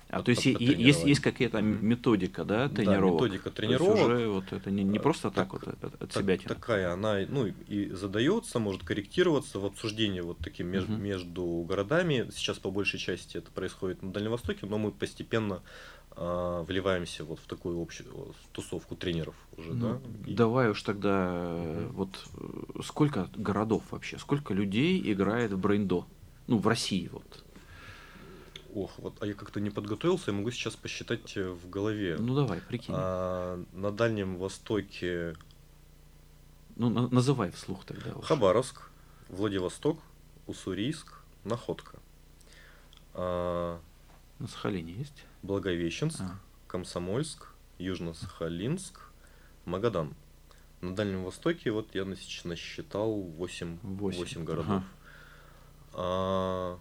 [0.10, 3.24] А, то есть есть, есть какая-то методика, да, Да, тренировок?
[3.24, 4.06] методика То есть тренировок.
[4.06, 6.94] уже вот это не, не Э, просто так, так- вот от, от Так- себя такая
[6.94, 11.04] она ну и задается, может корректироваться в обсуждении вот таким меж- Мгм.
[11.04, 12.30] между городами.
[12.34, 15.62] Сейчас по большей части это происходит на Дальнем Востоке, но мы постепенно
[16.20, 20.32] а, вливаемся вот в такую общую тусовку тренеров уже, Ну, да.
[20.32, 21.90] И- Давай уж тогда Мгм.
[21.94, 26.06] вот э, сколько городов вообще, сколько людей играет в брейндо?
[26.48, 27.44] Ну, в России вот.
[28.74, 32.18] Ох, вот, а я как-то не подготовился, я могу сейчас посчитать э, в голове.
[32.20, 32.94] Ну давай, прикинь.
[32.98, 35.36] А, на Дальнем Востоке
[36.76, 38.14] Ну, на- называй вслух тогда.
[38.16, 38.26] уж.
[38.26, 38.90] Хабаровск,
[39.30, 40.00] Владивосток,
[40.48, 42.00] Уссурийск, Находка.
[43.14, 43.80] А,
[44.40, 45.24] На Сахалине есть?
[45.44, 46.40] Благовещенск, А.
[46.68, 47.48] Комсомольск,
[47.80, 49.00] Южно-Сахалинск,
[49.66, 50.14] Магадан.
[50.82, 54.20] На Дальнем Востоке вот я насч- насчитал 8, Восемь.
[54.20, 54.68] 8 городов.
[54.70, 54.84] Ага.
[55.94, 56.80] А,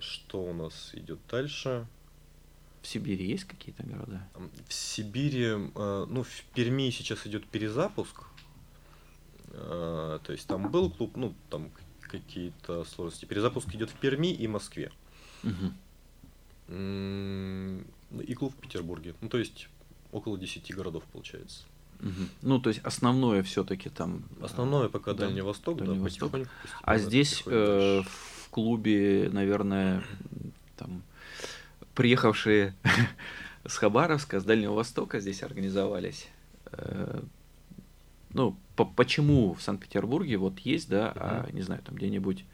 [0.00, 1.86] что у нас идет дальше?
[2.82, 4.26] В Сибири есть какие-то города?
[4.66, 8.22] В Сибири, э, ну, в Перми сейчас идет перезапуск.
[9.52, 13.26] Э, То есть там был клуб, ну, там какие-то сложности.
[13.26, 14.90] Перезапуск идет в Перми и Москве.
[15.42, 15.74] Мгм.
[16.70, 19.14] И клуб в Петербурге.
[19.20, 19.68] Ну, то есть
[20.12, 21.64] около 10 городов получается.
[22.00, 22.28] Мгм.
[22.42, 24.24] Ну, то есть основное все-таки там.
[24.40, 26.30] э, Основное пока да, Дальний Восток, Дальний да, Восток.
[26.30, 26.50] потихоньку.
[26.82, 30.02] А здесь э, в клубе, наверное,
[30.76, 31.02] там
[31.94, 32.74] приехавшие
[33.66, 36.28] с Хабаровска, с Дальнего Востока здесь организовались.
[36.72, 37.20] Э,
[38.32, 42.44] Ну, по- почему в Санкт-Петербурге вот есть, да, а не знаю, там где-нибудь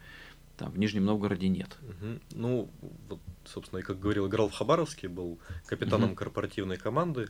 [0.57, 1.77] там в Нижнем Новгороде нет.
[1.83, 2.21] Мгм.
[2.33, 2.69] Ну,
[3.09, 7.29] вот, собственно, и как говорил, играл в Хабаровске, был капитаном корпоративной команды.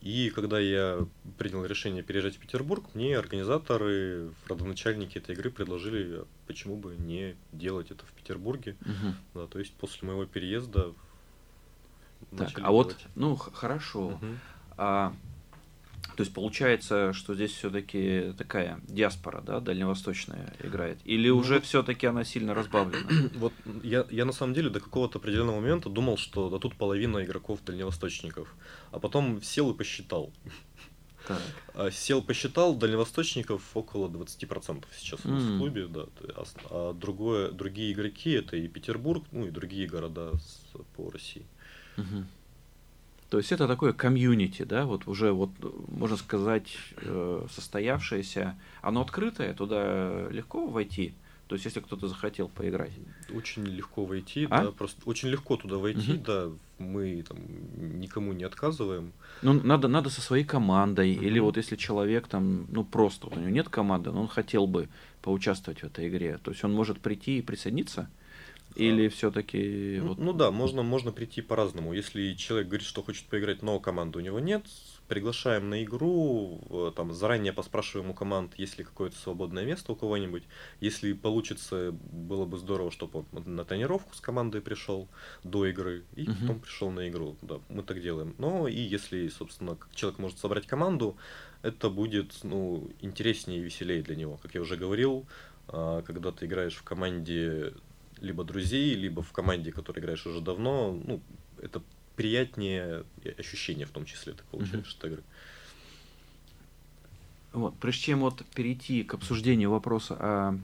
[0.00, 6.26] И когда я принял решение переезжать в Петербург, мне организаторы, родоначальники этой игры предложили, а
[6.46, 8.76] почему бы не делать это в Петербурге.
[8.80, 9.14] Мгм.
[9.34, 10.94] Да, то есть после моего переезда
[12.36, 13.06] Так, а вот, делать.
[13.14, 14.18] ну, х- хорошо.
[14.22, 14.38] Мгм.
[14.76, 15.14] А,
[16.20, 20.98] то есть получается, что здесь все-таки такая диаспора, да, дальневосточная играет?
[21.06, 23.08] Или Ну уже вот- все-таки она сильно разбавлена?
[23.36, 27.24] Вот я, я на самом деле до какого-то определенного момента думал, что да тут половина
[27.24, 28.54] игроков дальневосточников.
[28.92, 30.30] А потом сел и посчитал.
[31.26, 31.40] Так.
[31.72, 36.04] А, Сел, посчитал, дальневосточников около 20% сейчас у нас в клубе, да.
[36.36, 40.32] А, а другое, другие игроки это и Петербург, ну и другие города
[40.96, 41.46] по России.
[41.96, 42.26] Мгм.
[43.30, 45.50] То есть это такое комьюнити, да, вот уже вот
[45.88, 51.14] можно сказать э, состоявшееся, оно открытое, туда легко войти.
[51.46, 52.92] То есть если кто-то захотел поиграть.
[53.32, 54.64] Очень легко войти, А?
[54.64, 56.22] да, просто очень легко туда войти, Мгм.
[56.24, 56.48] да.
[56.78, 57.38] Мы там
[58.00, 59.12] никому не отказываем.
[59.42, 61.46] Ну, надо, надо со своей командой, или Мгм.
[61.46, 64.88] вот если человек там, ну просто вот у него нет команды, но он хотел бы
[65.22, 68.08] поучаствовать в этой игре, то есть он может прийти и присоединиться.
[68.76, 71.92] Или все-таки Ну, вот ну да, можно, можно прийти по-разному.
[71.92, 74.64] Если человек говорит, что хочет поиграть, но команды у него нет,
[75.08, 80.44] приглашаем на игру, там заранее поспрашиваем у команд, есть ли какое-то свободное место у кого-нибудь.
[80.80, 85.08] Если получится, было бы здорово, чтобы он на тренировку с командой пришел
[85.42, 86.36] до игры и Мгм.
[86.40, 87.36] потом пришел на игру.
[87.42, 88.36] Да, мы так делаем.
[88.38, 91.16] Но и если, собственно, человек может собрать команду,
[91.62, 94.36] это будет ну, интереснее и веселее для него.
[94.40, 95.26] Как я уже говорил,
[95.66, 97.74] а, когда ты играешь в команде
[98.20, 101.20] либо друзей, либо в команде, которой играешь уже давно, ну,
[101.60, 101.82] это
[102.16, 103.04] приятнее
[103.38, 105.22] ощущение в том числе ты получаешь от игры.
[107.52, 110.58] Вот, прежде чем вот перейти к обсуждению вопроса о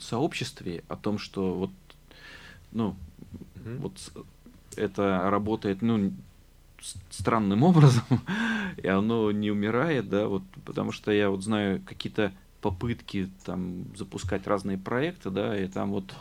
[0.00, 1.70] сообществе, о том, что вот,
[2.72, 2.96] ну,
[3.54, 3.78] Мгм.
[3.78, 4.12] вот
[4.76, 6.12] это работает, ну,
[7.10, 8.04] странным образом,
[8.76, 14.46] и оно не умирает, да, вот, потому что я вот знаю какие-то попытки там запускать
[14.46, 16.12] разные проекты, да, и там вот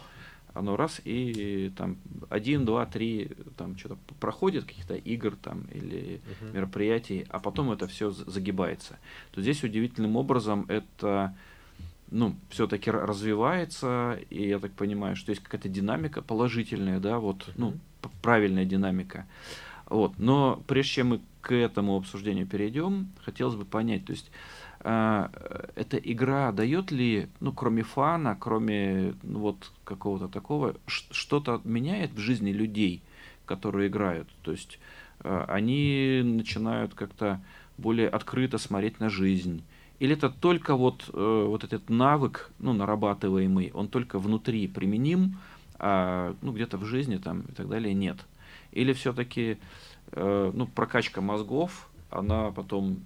[0.55, 1.97] оно раз и там
[2.29, 6.53] один, два, три, там что-то проходит каких-то игр там или Мгм.
[6.55, 8.97] мероприятий, а потом это все загибается.
[9.31, 11.35] То здесь удивительным образом это
[12.11, 17.69] ну, все-таки развивается, и я так понимаю, что есть какая-то динамика положительная, да, вот, ну,
[17.69, 17.79] Мгм.
[18.01, 19.25] п- правильная динамика.
[19.89, 20.13] Вот.
[20.17, 24.31] Но прежде чем мы к этому обсуждению перейдем, хотелось бы понять, то есть
[24.79, 25.27] э,
[25.75, 32.17] эта игра дает ли, ну, кроме фана, кроме ну, вот какого-то такого, что-то меняет в
[32.17, 33.03] жизни людей,
[33.45, 34.27] которые играют?
[34.41, 34.79] То есть
[35.19, 37.41] э, они начинают как-то
[37.77, 39.63] более открыто смотреть на жизнь?
[39.99, 45.37] Или это только вот, э, вот этот навык, ну, нарабатываемый, он только внутри применим,
[45.77, 48.17] а ну, где-то в жизни там и так далее нет?
[48.75, 49.57] Или все-таки
[50.15, 53.03] ну, прокачка мозгов, она потом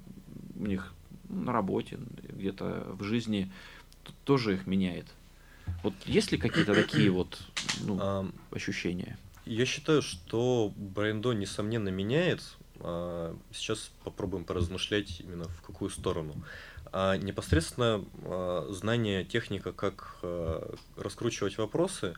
[0.60, 0.94] у них
[1.30, 3.50] на работе, где-то в жизни
[4.26, 5.06] тоже их меняет?
[5.84, 7.40] Вот есть ли какие-то такие вот
[7.82, 9.18] ну, ощущения?
[9.46, 12.42] Я считаю, что брендо несомненно меняет.
[12.82, 16.36] А, Сейчас попробуем поразмышлять именно в какую сторону.
[16.92, 22.16] А непосредственно а, знание техника, как а, раскручивать вопросы,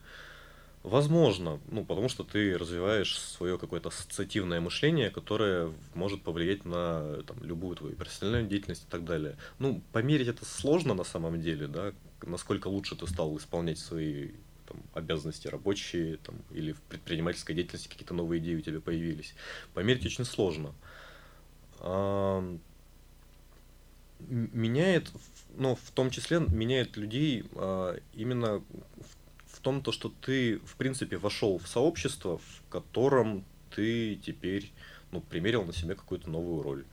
[0.84, 7.44] возможно, ну, потому что ты развиваешь свое какое-то ассоциативное мышление, которое может повлиять на там,
[7.44, 9.38] любую твою профессиональную деятельность и так далее.
[9.60, 14.32] Ну, померить это сложно на самом деле, да, насколько лучше ты стал исполнять свои
[14.68, 19.34] там, обязанности рабочие там, или в предпринимательской деятельности какие-то новые идеи у тебя появились.
[19.74, 20.74] Померить очень сложно.
[21.82, 22.62] М-
[24.54, 25.12] Меняет,
[25.58, 29.16] но в том числе меняет людей а, именно в
[29.62, 33.44] том, то, что ты, в принципе, вошел в сообщество, в котором
[33.76, 34.72] ты теперь
[35.12, 36.86] ну, примерил на себя какую-то новую роль.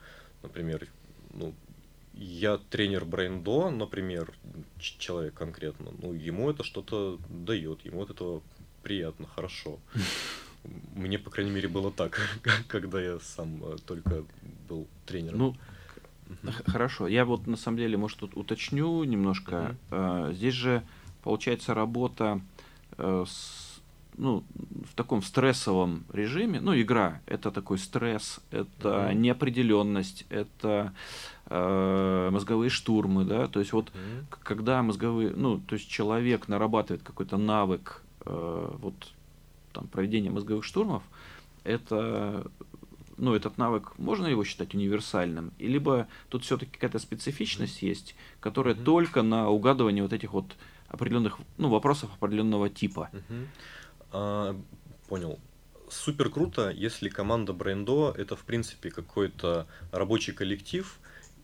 [0.43, 0.87] Например,
[1.35, 1.55] ну,
[2.15, 4.33] я тренер брейндо, например,
[4.79, 8.43] человек конкретно, ну, ему это что-то дает, ему от этого
[8.83, 9.79] приятно, хорошо.
[10.95, 12.21] Мне, по крайней мере, было так,
[12.69, 14.25] когда я сам э, только
[14.69, 15.39] был тренером.
[15.39, 15.57] Ну,
[16.67, 17.07] хорошо.
[17.07, 19.77] Я вот на самом деле, может, тут уточню немножко.
[19.91, 20.83] Э, Здесь же
[21.23, 22.41] получается работа
[22.97, 23.81] э, с-
[24.17, 24.43] ну,
[24.91, 26.61] в таком стрессовом режиме.
[26.61, 29.23] Ну, игра это такой стресс, это Мгм.
[29.23, 30.93] неопределенность, это
[31.51, 33.47] э, мозговые штурмы, да.
[33.47, 33.93] То есть вот
[34.31, 38.95] к- когда мозговые, ну, то есть человек нарабатывает какой-то навык э, вот
[39.73, 41.03] там проведения мозговых штурмов,
[41.65, 42.51] это
[43.21, 45.51] ну, этот навык, можно его считать универсальным?
[45.59, 48.85] И либо тут все-таки какая-то специфичность есть, которая Мгм.
[48.85, 50.57] только на угадывание вот этих вот
[50.89, 53.11] определенных, ну, вопросов определенного типа.
[54.13, 54.59] А,
[55.09, 55.39] понял.
[55.91, 60.99] Супер круто, если команда брендо это в принципе какой-то рабочий коллектив,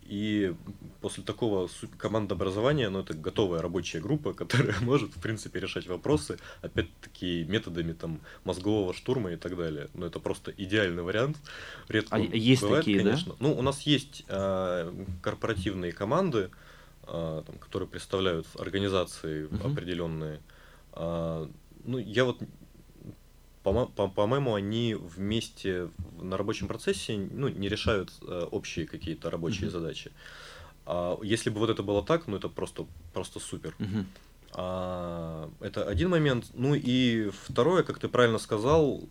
[0.06, 0.54] и
[1.00, 7.44] после такого командообразования, ну, это готовая рабочая группа, которая может, в принципе, решать вопросы, опять-таки,
[7.48, 9.88] методами там мозгового штурма и так далее.
[9.94, 11.38] Но это просто идеальный вариант.
[11.88, 13.10] Редко А есть бывает, такие, да?
[13.10, 13.34] конечно.
[13.40, 14.92] Ну, у нас есть а,
[15.22, 16.64] корпоративные команды, а,
[17.06, 19.72] там, которые представляют организации Мгм.
[19.72, 20.40] определенные.
[20.92, 21.48] А,
[21.84, 22.38] ну, я вот
[23.62, 25.88] по- по- по-моему, они вместе
[26.20, 29.70] на рабочем процессе ну, не решают э, общие какие-то рабочие Мгм.
[29.70, 30.12] задачи.
[30.86, 33.74] А если бы вот это было так, ну это просто, просто супер.
[33.78, 34.06] Мгм.
[34.52, 36.46] А, это один момент.
[36.54, 39.02] Ну и второе, как ты правильно сказал,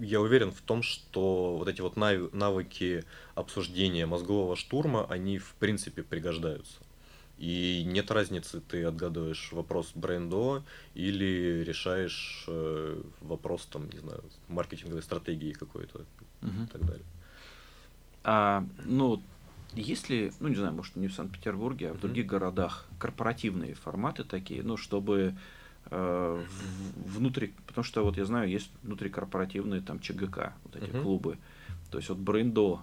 [0.00, 3.04] я уверен в том, что вот эти вот нав- навыки
[3.34, 6.78] обсуждения мозгового штурма, они в принципе пригождаются.
[7.38, 10.64] И нет разницы, ты отгадываешь вопрос брендо
[10.94, 16.04] или решаешь э, вопрос там, не знаю, маркетинговой стратегии какой-то
[16.40, 16.64] Мгм.
[16.64, 17.04] и так далее.
[18.24, 19.22] А, ну,
[19.74, 22.02] есть ли, ну, не знаю, может, не в Санкт-Петербурге, а в Мгм.
[22.02, 25.34] других городах корпоративные форматы такие, ну, чтобы
[25.90, 26.44] э,
[26.96, 31.02] внутри, потому что вот я знаю, есть внутрикорпоративные там ЧГК, вот эти Мгм.
[31.02, 31.38] клубы.
[31.90, 32.82] То есть вот брендо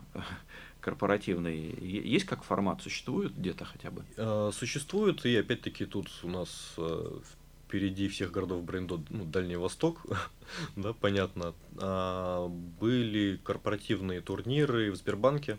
[0.85, 4.03] корпоративный, есть как формат, существует где-то хотя бы?
[4.17, 7.19] Э, Существует, и опять-таки тут у нас э,
[7.65, 10.05] впереди всех городов бренда ну, Дальний Восток,
[10.75, 11.55] да, понятно.
[11.79, 12.47] А,
[12.79, 15.57] Были корпоративные турниры в Сбербанке.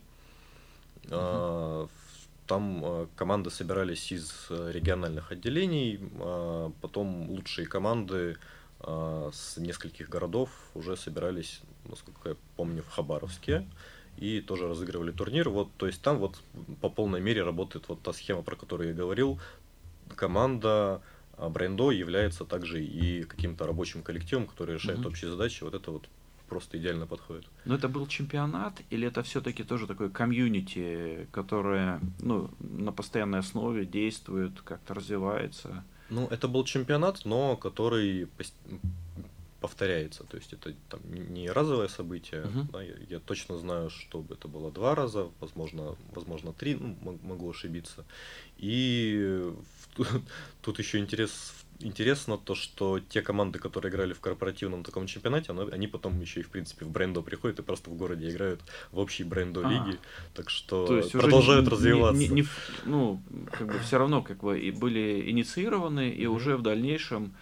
[1.10, 8.36] А, в- Там э, команды собирались из региональных отделений, а потом лучшие команды
[8.78, 13.66] а, с нескольких городов уже собирались, насколько я помню, в Хабаровске
[14.18, 15.48] и тоже разыгрывали турнир.
[15.48, 16.40] Вот, то есть там вот
[16.80, 19.38] по полной мере работает вот та схема, про которую я говорил.
[20.14, 21.02] Команда
[21.36, 25.08] а, брендо является также и каким-то рабочим коллективом, который решает Мгм.
[25.08, 25.62] общие задачи.
[25.64, 26.08] Вот это вот
[26.48, 27.44] просто идеально подходит.
[27.64, 33.84] Но это был чемпионат или это все-таки тоже такое комьюнити, которое ну, на постоянной основе
[33.84, 35.84] действует, как-то развивается?
[36.08, 38.28] Ну, это был чемпионат, но который
[39.60, 40.24] повторяется.
[40.24, 42.42] То есть это там не- не разовое событие.
[42.44, 42.68] Мгм.
[42.72, 47.18] да, я, я точно знаю, что это было два раза, возможно, возможно три, ну, мо-
[47.22, 48.04] могу ошибиться.
[48.58, 49.42] И
[49.96, 49.96] в-
[50.62, 55.68] тут еще интерес, интересно то, что те команды, которые играли в корпоративном таком чемпионате, оно-
[55.72, 58.60] они потом еще и в принципе в брендо приходят и просто в городе играют
[58.92, 59.70] в общей брендо А.
[59.70, 59.98] лиги.
[60.34, 62.20] Так что, То есть продолжают не- не- развиваться.
[62.20, 66.56] не- не в- ну, как бы все равно как бы и были инициированы, и уже
[66.56, 67.34] в дальнейшем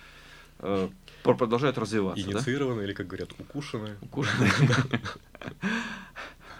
[0.60, 0.88] э,
[1.32, 2.32] продолжают развиваться, да?
[2.32, 3.96] Инициированы или, как говорят, укушены.
[4.02, 4.48] Укушены.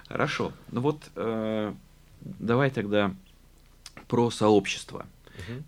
[0.09, 0.53] Хорошо.
[0.71, 1.75] Ну вот э,
[2.21, 3.15] давай тогда
[4.09, 5.07] про сообщество.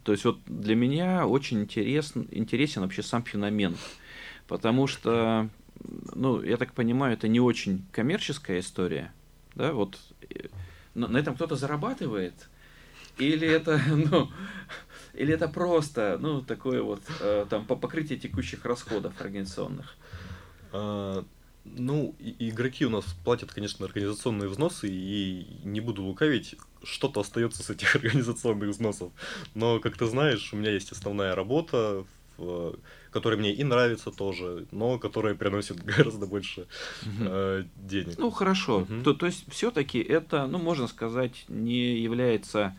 [0.04, 3.76] То есть вот для меня очень интересен, интересен вообще сам феномен,
[4.46, 5.48] потому что,
[6.14, 9.12] ну, я так понимаю, это не очень коммерческая история,
[9.56, 9.98] да, вот
[10.30, 10.46] э,
[10.94, 12.48] на, на этом кто-то зарабатывает,
[13.18, 14.30] или это, ну,
[15.16, 19.96] или это просто, ну, такое вот, э, там, по покрытие текущих расходов организационных.
[20.72, 21.24] А,
[21.64, 27.62] ну, и- игроки у нас платят, конечно, организационные взносы, и не буду лукавить, что-то остается
[27.62, 29.12] с этих организационных взносов.
[29.54, 32.04] Но, как ты знаешь, у меня есть основная работа,
[32.36, 32.76] в-
[33.10, 36.66] которая мне и нравится тоже, но которая приносит гораздо больше
[37.20, 38.18] э, денег.
[38.18, 38.80] Ну, хорошо.
[38.80, 39.02] Мгм.
[39.02, 42.76] То, то есть, все-таки это, ну, можно сказать, не является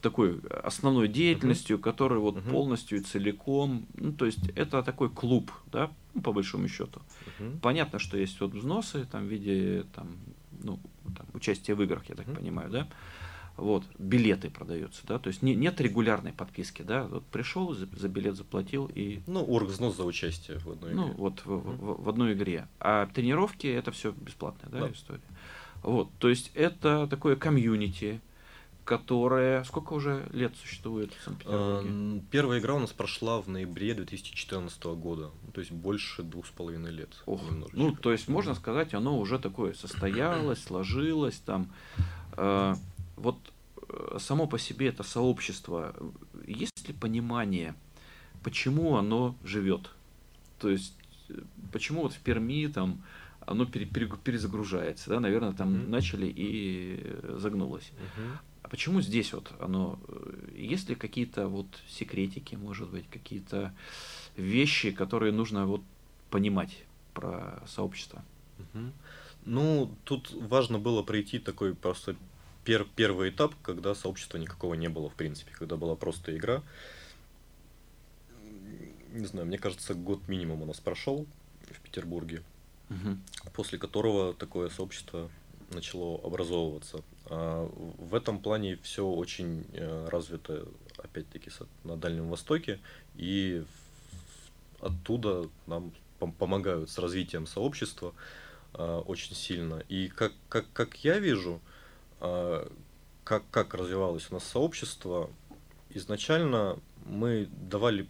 [0.00, 2.50] такой основной деятельностью, которая вот Мгм.
[2.50, 7.00] полностью и целиком, ну, то есть, это такой клуб, да, ну, по большому счету.
[7.38, 7.60] Мгм.
[7.60, 10.16] Понятно, что есть вот взносы там в виде там,
[10.62, 10.78] ну,
[11.16, 12.36] там, участия в играх, я так Мгм.
[12.36, 12.88] понимаю, да.
[13.56, 18.08] Вот, билеты продаются, да, то есть не, нет регулярной подписки, да, вот пришел, за, за
[18.08, 21.14] билет заплатил и Ну, орг взнос за участие в одной ну, игре.
[21.18, 21.76] вот в, Мгм.
[21.76, 22.68] в- в одной игре.
[22.78, 24.92] А тренировки это все бесплатная да, Да.
[24.92, 25.20] история.
[25.82, 28.20] Вот, то есть это такое комьюнити,
[28.90, 31.88] которое сколько уже лет существует в Санкт-Петербурге?
[31.88, 36.50] Эм, Первая игра у нас прошла в ноябре 2014 года, то есть больше двух с
[36.50, 37.22] половиной лет.
[37.26, 37.40] Ох,
[37.72, 41.70] ну, то есть можно сказать, оно уже такое состоялось, сложилось там.
[42.36, 42.74] Э,
[43.14, 43.36] вот
[43.88, 45.94] э, само по себе это сообщество,
[46.44, 47.76] есть ли понимание,
[48.42, 49.88] почему оно живет?
[50.58, 50.94] То есть
[51.28, 51.34] э,
[51.72, 53.02] почему вот в Перми там
[53.46, 55.90] оно пере- пере- перезагружается, да, наверное, там Мгм.
[55.90, 57.92] начали и загнулось.
[58.16, 58.38] Мгм.
[58.70, 63.74] Почему здесь вот оно, э, есть ли какие-то вот секретики, может быть, какие-то
[64.36, 65.82] вещи, которые нужно вот
[66.30, 68.24] понимать про сообщество?
[68.72, 68.92] Мгм.
[69.44, 72.14] Ну, тут важно было пройти такой просто
[72.64, 76.62] пер- первый этап, когда сообщества никакого не было, в принципе, когда была просто игра.
[79.12, 81.26] Не знаю, мне кажется, год минимум у нас прошел
[81.68, 82.44] в Петербурге,
[82.88, 83.20] Мгм.
[83.52, 85.28] после которого такое сообщество
[85.70, 87.02] начало образовываться.
[87.26, 87.66] А
[87.98, 90.66] в этом плане все очень э, развито,
[90.98, 91.50] опять-таки,
[91.84, 92.80] на Дальнем Востоке,
[93.16, 93.64] и
[94.80, 98.14] оттуда нам пом- помогают с развитием сообщества
[98.72, 99.82] а, очень сильно.
[99.88, 101.60] И как, как, как я вижу,
[102.20, 102.70] а,
[103.24, 105.30] как, как развивалось у нас сообщество,
[105.90, 108.08] изначально мы давали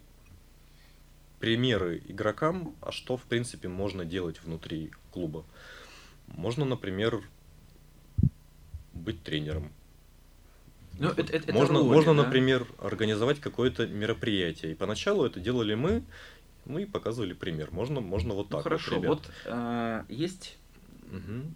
[1.39, 5.43] примеры игрокам, а что, в принципе, можно делать внутри клуба.
[6.27, 7.21] Можно, например,
[8.93, 9.71] быть тренером.
[10.99, 12.23] Ну, это- это- это можно, роли, можно да?
[12.23, 14.71] например, организовать какое-то мероприятие.
[14.71, 16.03] И поначалу это делали мы,
[16.65, 17.71] мы показывали пример.
[17.71, 19.11] Можно, можно вот Ну, так хорошо, вот, ребят.
[19.13, 20.57] вот а, есть,
[21.11, 21.53] Мгм.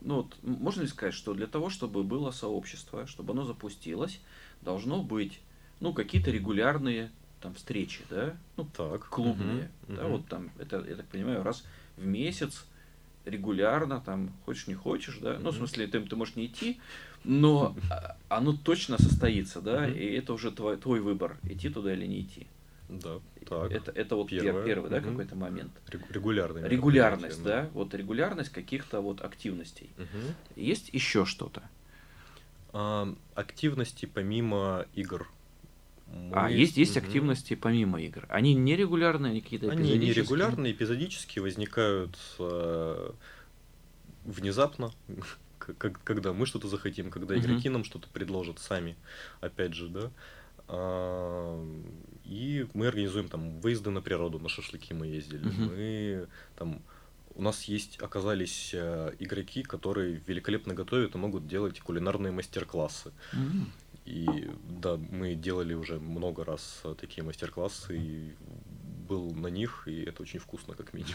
[0.00, 4.20] ну вот, можно ли сказать, что для того, чтобы было сообщество, чтобы оно запустилось,
[4.62, 5.40] должно быть,
[5.80, 7.10] ну, какие-то регулярные
[7.40, 9.08] там встречи, да, ну, Так.
[9.10, 10.12] клубные, мгм, да, мгм.
[10.12, 11.64] вот там, это, я так понимаю, раз
[11.96, 12.66] в месяц
[13.24, 16.80] регулярно, там, хочешь не хочешь, да, ну, в смысле, ты, ты можешь не идти,
[17.24, 19.94] но а, оно точно состоится, да, Мгм.
[19.94, 22.46] и это уже твой, твой выбор, идти туда или не идти.
[22.88, 23.70] Да, так.
[23.70, 24.64] Это, это вот пер- Первое.
[24.64, 25.10] первый, да, Мгм.
[25.10, 25.72] какой-то момент.
[25.88, 29.90] Регу- Регулярные Регулярность, да, вот регулярность каких-то вот активностей.
[30.56, 31.62] Есть еще что-то?
[32.72, 35.28] А, активности помимо игр.
[36.32, 37.04] А, есть, есть Мгм.
[37.06, 38.26] активности помимо игр.
[38.28, 40.08] Они нерегулярные, они какие-то Они эпизодические?
[40.24, 43.10] нерегулярные, эпизодически возникают э,
[44.24, 44.90] внезапно,
[45.58, 47.44] как- когда мы что-то захотим, когда Мгм.
[47.44, 48.96] игроки нам что-то предложат сами,
[49.40, 50.10] опять же, да.
[50.68, 51.64] А,
[52.24, 55.44] И мы организуем там выезды на природу, на шашлыки мы ездили.
[55.44, 55.66] Мгм.
[55.66, 56.82] Мы там
[57.34, 63.12] у нас есть, оказались э, игроки, которые великолепно готовят и могут делать кулинарные мастер-классы.
[63.32, 63.72] М.
[64.08, 68.34] И да, мы делали уже много раз э, такие мастер-классы, и
[69.06, 71.14] был на них, и это очень вкусно, как минимум.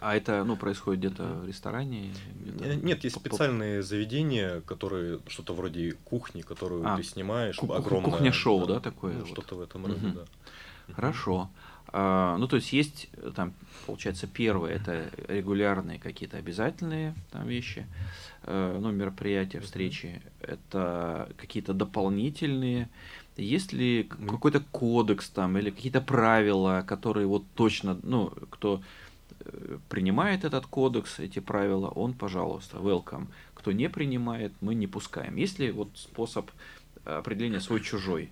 [0.00, 2.12] А это, ну, происходит где-то в ресторане?
[2.40, 7.72] где-то Э, Нет, есть специальные заведения, которые что-то вроде кухни, которую А, ты снимаешь, ку-
[7.72, 8.10] огромная.
[8.10, 9.28] кухня-шоу, да, такое ну, вот?
[9.28, 10.14] что-то в этом роде, Мгм.
[10.14, 10.94] да.
[10.94, 11.48] Хорошо.
[11.94, 13.54] А, ну, то есть есть э, там,
[13.86, 17.86] получается, первое это регулярные какие-то обязательные там вещи,
[18.46, 20.22] ну, мероприятия, встречи.
[20.40, 22.88] Это какие-то дополнительные.
[23.36, 28.82] Есть ли какой-то кодекс там или какие-то правила, которые вот точно, ну, кто
[29.40, 33.28] э, принимает этот кодекс, эти правила, он, пожалуйста, welcome.
[33.54, 35.36] Кто не принимает, мы не пускаем.
[35.36, 36.50] Есть ли вот способ
[37.04, 38.30] определения свой-чужой?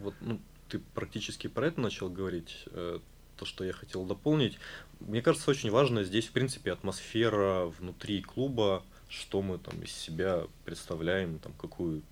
[0.00, 0.38] Вот, ну,
[0.68, 3.00] ты практически про это начал говорить, э,
[3.36, 4.58] то, что я хотел дополнить.
[5.00, 10.44] Мне кажется, очень важно здесь, в принципе, атмосфера внутри клуба, что мы там из себя
[10.64, 12.02] представляем, там, какую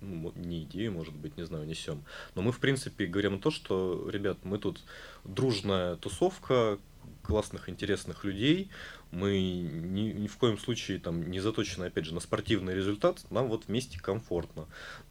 [0.00, 2.02] ну, не идею, может быть, не знаю, несем.
[2.34, 4.82] Но мы, в принципе, говорим то, что, ребят, мы тут
[5.24, 6.78] дружная тусовка
[7.22, 8.70] классных, интересных людей,
[9.10, 13.48] мы ни, ни в коем случае там не заточены, опять же, на спортивный результат, нам
[13.48, 14.66] вот вместе комфортно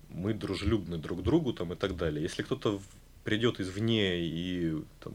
[0.09, 2.23] мы дружелюбны друг к другу там и так далее.
[2.23, 2.81] Если кто-то
[3.23, 5.13] придет извне и там,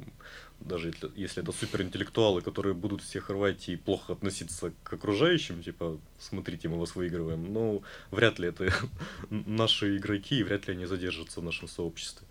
[0.61, 5.99] даже если, если это суперинтеллектуалы, которые будут всех рвать и плохо относиться к окружающим, типа,
[6.19, 8.73] смотрите, мы вас выигрываем, ну, вряд ли это
[9.31, 12.27] наши игроки, и вряд ли они задержатся в нашем сообществе.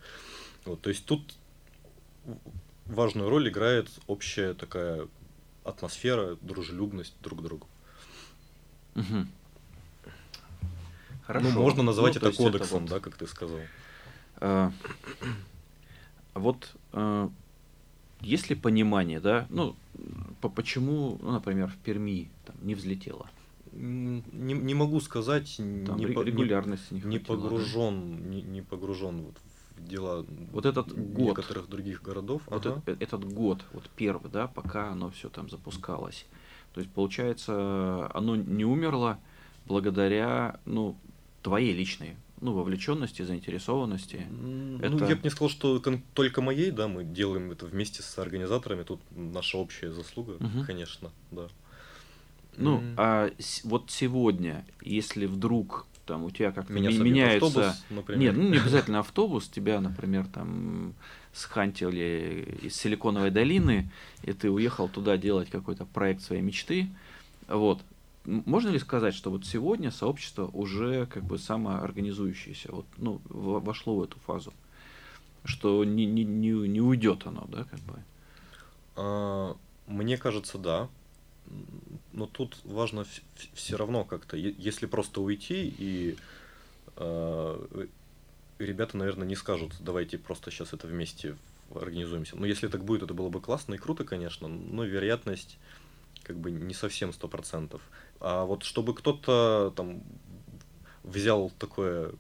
[0.65, 1.36] Вот, то есть тут
[2.86, 5.07] важную роль играет общая такая
[5.63, 7.67] атмосфера, дружелюбность друг к другу.
[8.95, 9.30] Мгм.
[11.26, 11.49] Хорошо.
[11.49, 13.59] Ну, можно назвать Ну, то это есть это кодексом, вот, да, как ты сказал.
[14.41, 14.71] э,
[16.36, 17.29] вот э,
[18.21, 19.75] есть ли понимание, да, ну,
[20.41, 23.27] по почему, ну, например, в Перми там, не взлетело?
[23.71, 24.21] Не,
[24.53, 27.49] не могу сказать, Там не, не- регулярность не, не хватило, да?
[27.49, 29.36] погружен, не, не погружен вот
[29.75, 31.38] в дела Вот этот год.
[31.38, 32.43] некоторых других городов.
[32.47, 32.81] Вот Ага.
[32.86, 36.25] э- этот год, вот первый, да, пока оно все там запускалось.
[36.73, 39.19] То есть, получается, оно не умерло
[39.65, 40.95] благодаря, ну,
[41.41, 44.27] твоей личной, ну, вовлеченности, заинтересованности.
[44.29, 45.81] М, это- Ну, я бы не сказал, что
[46.13, 50.65] только моей, да, мы делаем это вместе с организаторами, тут наша общая заслуга, Мгм.
[50.65, 51.47] конечно, да.
[52.57, 52.95] Ну, М.
[52.97, 53.31] а
[53.63, 57.45] вот сегодня, если вдруг там у тебя как-то Меня меняется...
[57.47, 58.21] автобус, например.
[58.21, 58.57] Нет, ну не
[58.91, 60.93] обязательно автобус, тебя, например, там
[61.31, 63.89] схантили из Силиконовой долины,
[64.21, 66.89] и ты уехал туда делать какой-то проект своей мечты.
[67.47, 67.81] Вот.
[68.26, 73.95] Можно ли сказать, что вот сегодня сообщество уже как бы самоорганизующееся, вот, ну, во- вошло
[73.97, 74.53] в эту фазу?
[75.43, 77.99] Что не, не, не, не уйдет оно, да, как бы?
[78.95, 79.57] А,
[79.88, 80.89] Мне кажется, да.
[82.13, 83.05] Но тут важно
[83.53, 86.15] все равно как-то, если просто уйти и
[86.95, 87.67] а,
[88.59, 91.36] ребята, наверное, не скажут, давайте просто сейчас это вместе
[91.76, 92.38] организуемся.
[92.38, 95.57] Но если так будет, это было бы классно и круто, конечно, но вероятность
[96.24, 97.82] как бы не совсем сто процентов.
[98.24, 100.01] А вот чтобы кто-то там
[101.03, 102.11] взял такое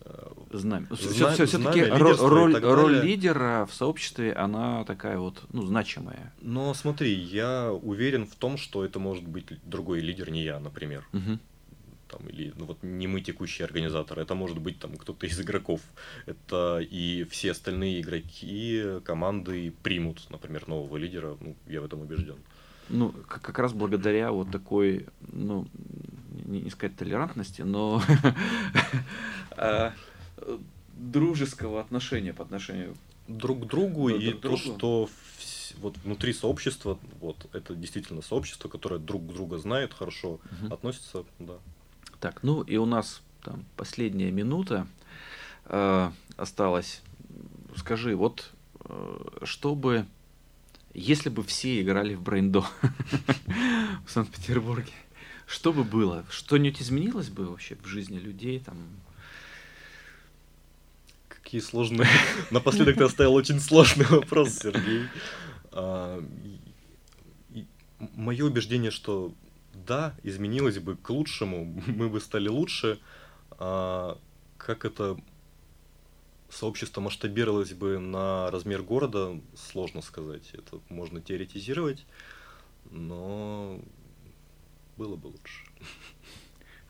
[0.00, 0.86] э, Знамя.
[0.90, 5.66] Зна- Все, таки знамя, лидерство и роль, роль лидера в сообществе, она такая вот, ну,
[5.66, 6.32] значимая.
[6.40, 11.06] Но смотри, я уверен в том, что это может быть другой лидер, не я, например.
[11.12, 11.38] Мгм.
[12.08, 15.82] Там, или ну, вот не мы текущие организаторы, это может быть там кто-то из игроков.
[16.24, 21.36] Это и все остальные игроки команды примут, например, нового лидера.
[21.38, 22.36] Ну, я в этом убежден.
[22.90, 25.66] Ну, к- как раз благодаря вот такой, ну,
[26.46, 28.02] не, не сказать толерантности, но
[29.50, 29.92] а,
[30.94, 32.96] дружеского отношения по отношению.
[33.26, 34.78] Друг к другу и друг то, другу.
[34.78, 35.10] что
[35.80, 41.54] вот внутри сообщества, вот это действительно сообщество, которое друг друга знает, хорошо относится, да.
[42.20, 44.86] Так, ну и у нас там последняя минута
[45.66, 47.02] э, осталась.
[47.76, 48.50] Скажи, вот
[48.84, 50.06] э, чтобы,
[50.98, 52.64] если бы все играли в Брейндо
[54.06, 54.92] в Санкт-Петербурге,
[55.46, 56.24] что бы было?
[56.30, 58.60] Что-нибудь изменилось бы вообще в жизни людей?
[58.60, 58.76] Там,
[61.28, 62.06] Какие сложные.
[62.50, 65.04] Напоследок ты оставил очень сложный вопрос, Сергей.
[65.72, 66.22] А,
[68.14, 69.32] Мое убеждение, что
[69.86, 73.00] да, изменилось бы к лучшему, мы бы стали лучше.
[73.52, 74.18] А
[74.56, 75.18] как это
[76.50, 80.50] сообщество масштабировалось бы на размер города, сложно сказать.
[80.52, 82.06] Это можно теоретизировать,
[82.90, 83.80] но
[84.96, 85.64] было бы лучше.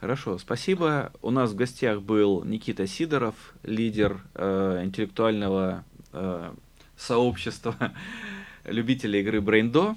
[0.01, 1.13] Хорошо, спасибо.
[1.23, 3.35] У нас в гостях был Никита Сидоров,
[3.65, 6.55] лидер э, интеллектуального э,
[6.97, 7.77] сообщества
[8.65, 9.97] любителей игры Брейндо.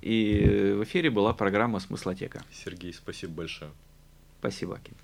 [0.00, 2.42] И в эфире была программа «Смыслотека».
[2.52, 3.70] Сергей, спасибо большое.
[4.38, 4.94] Спасибо, Акин.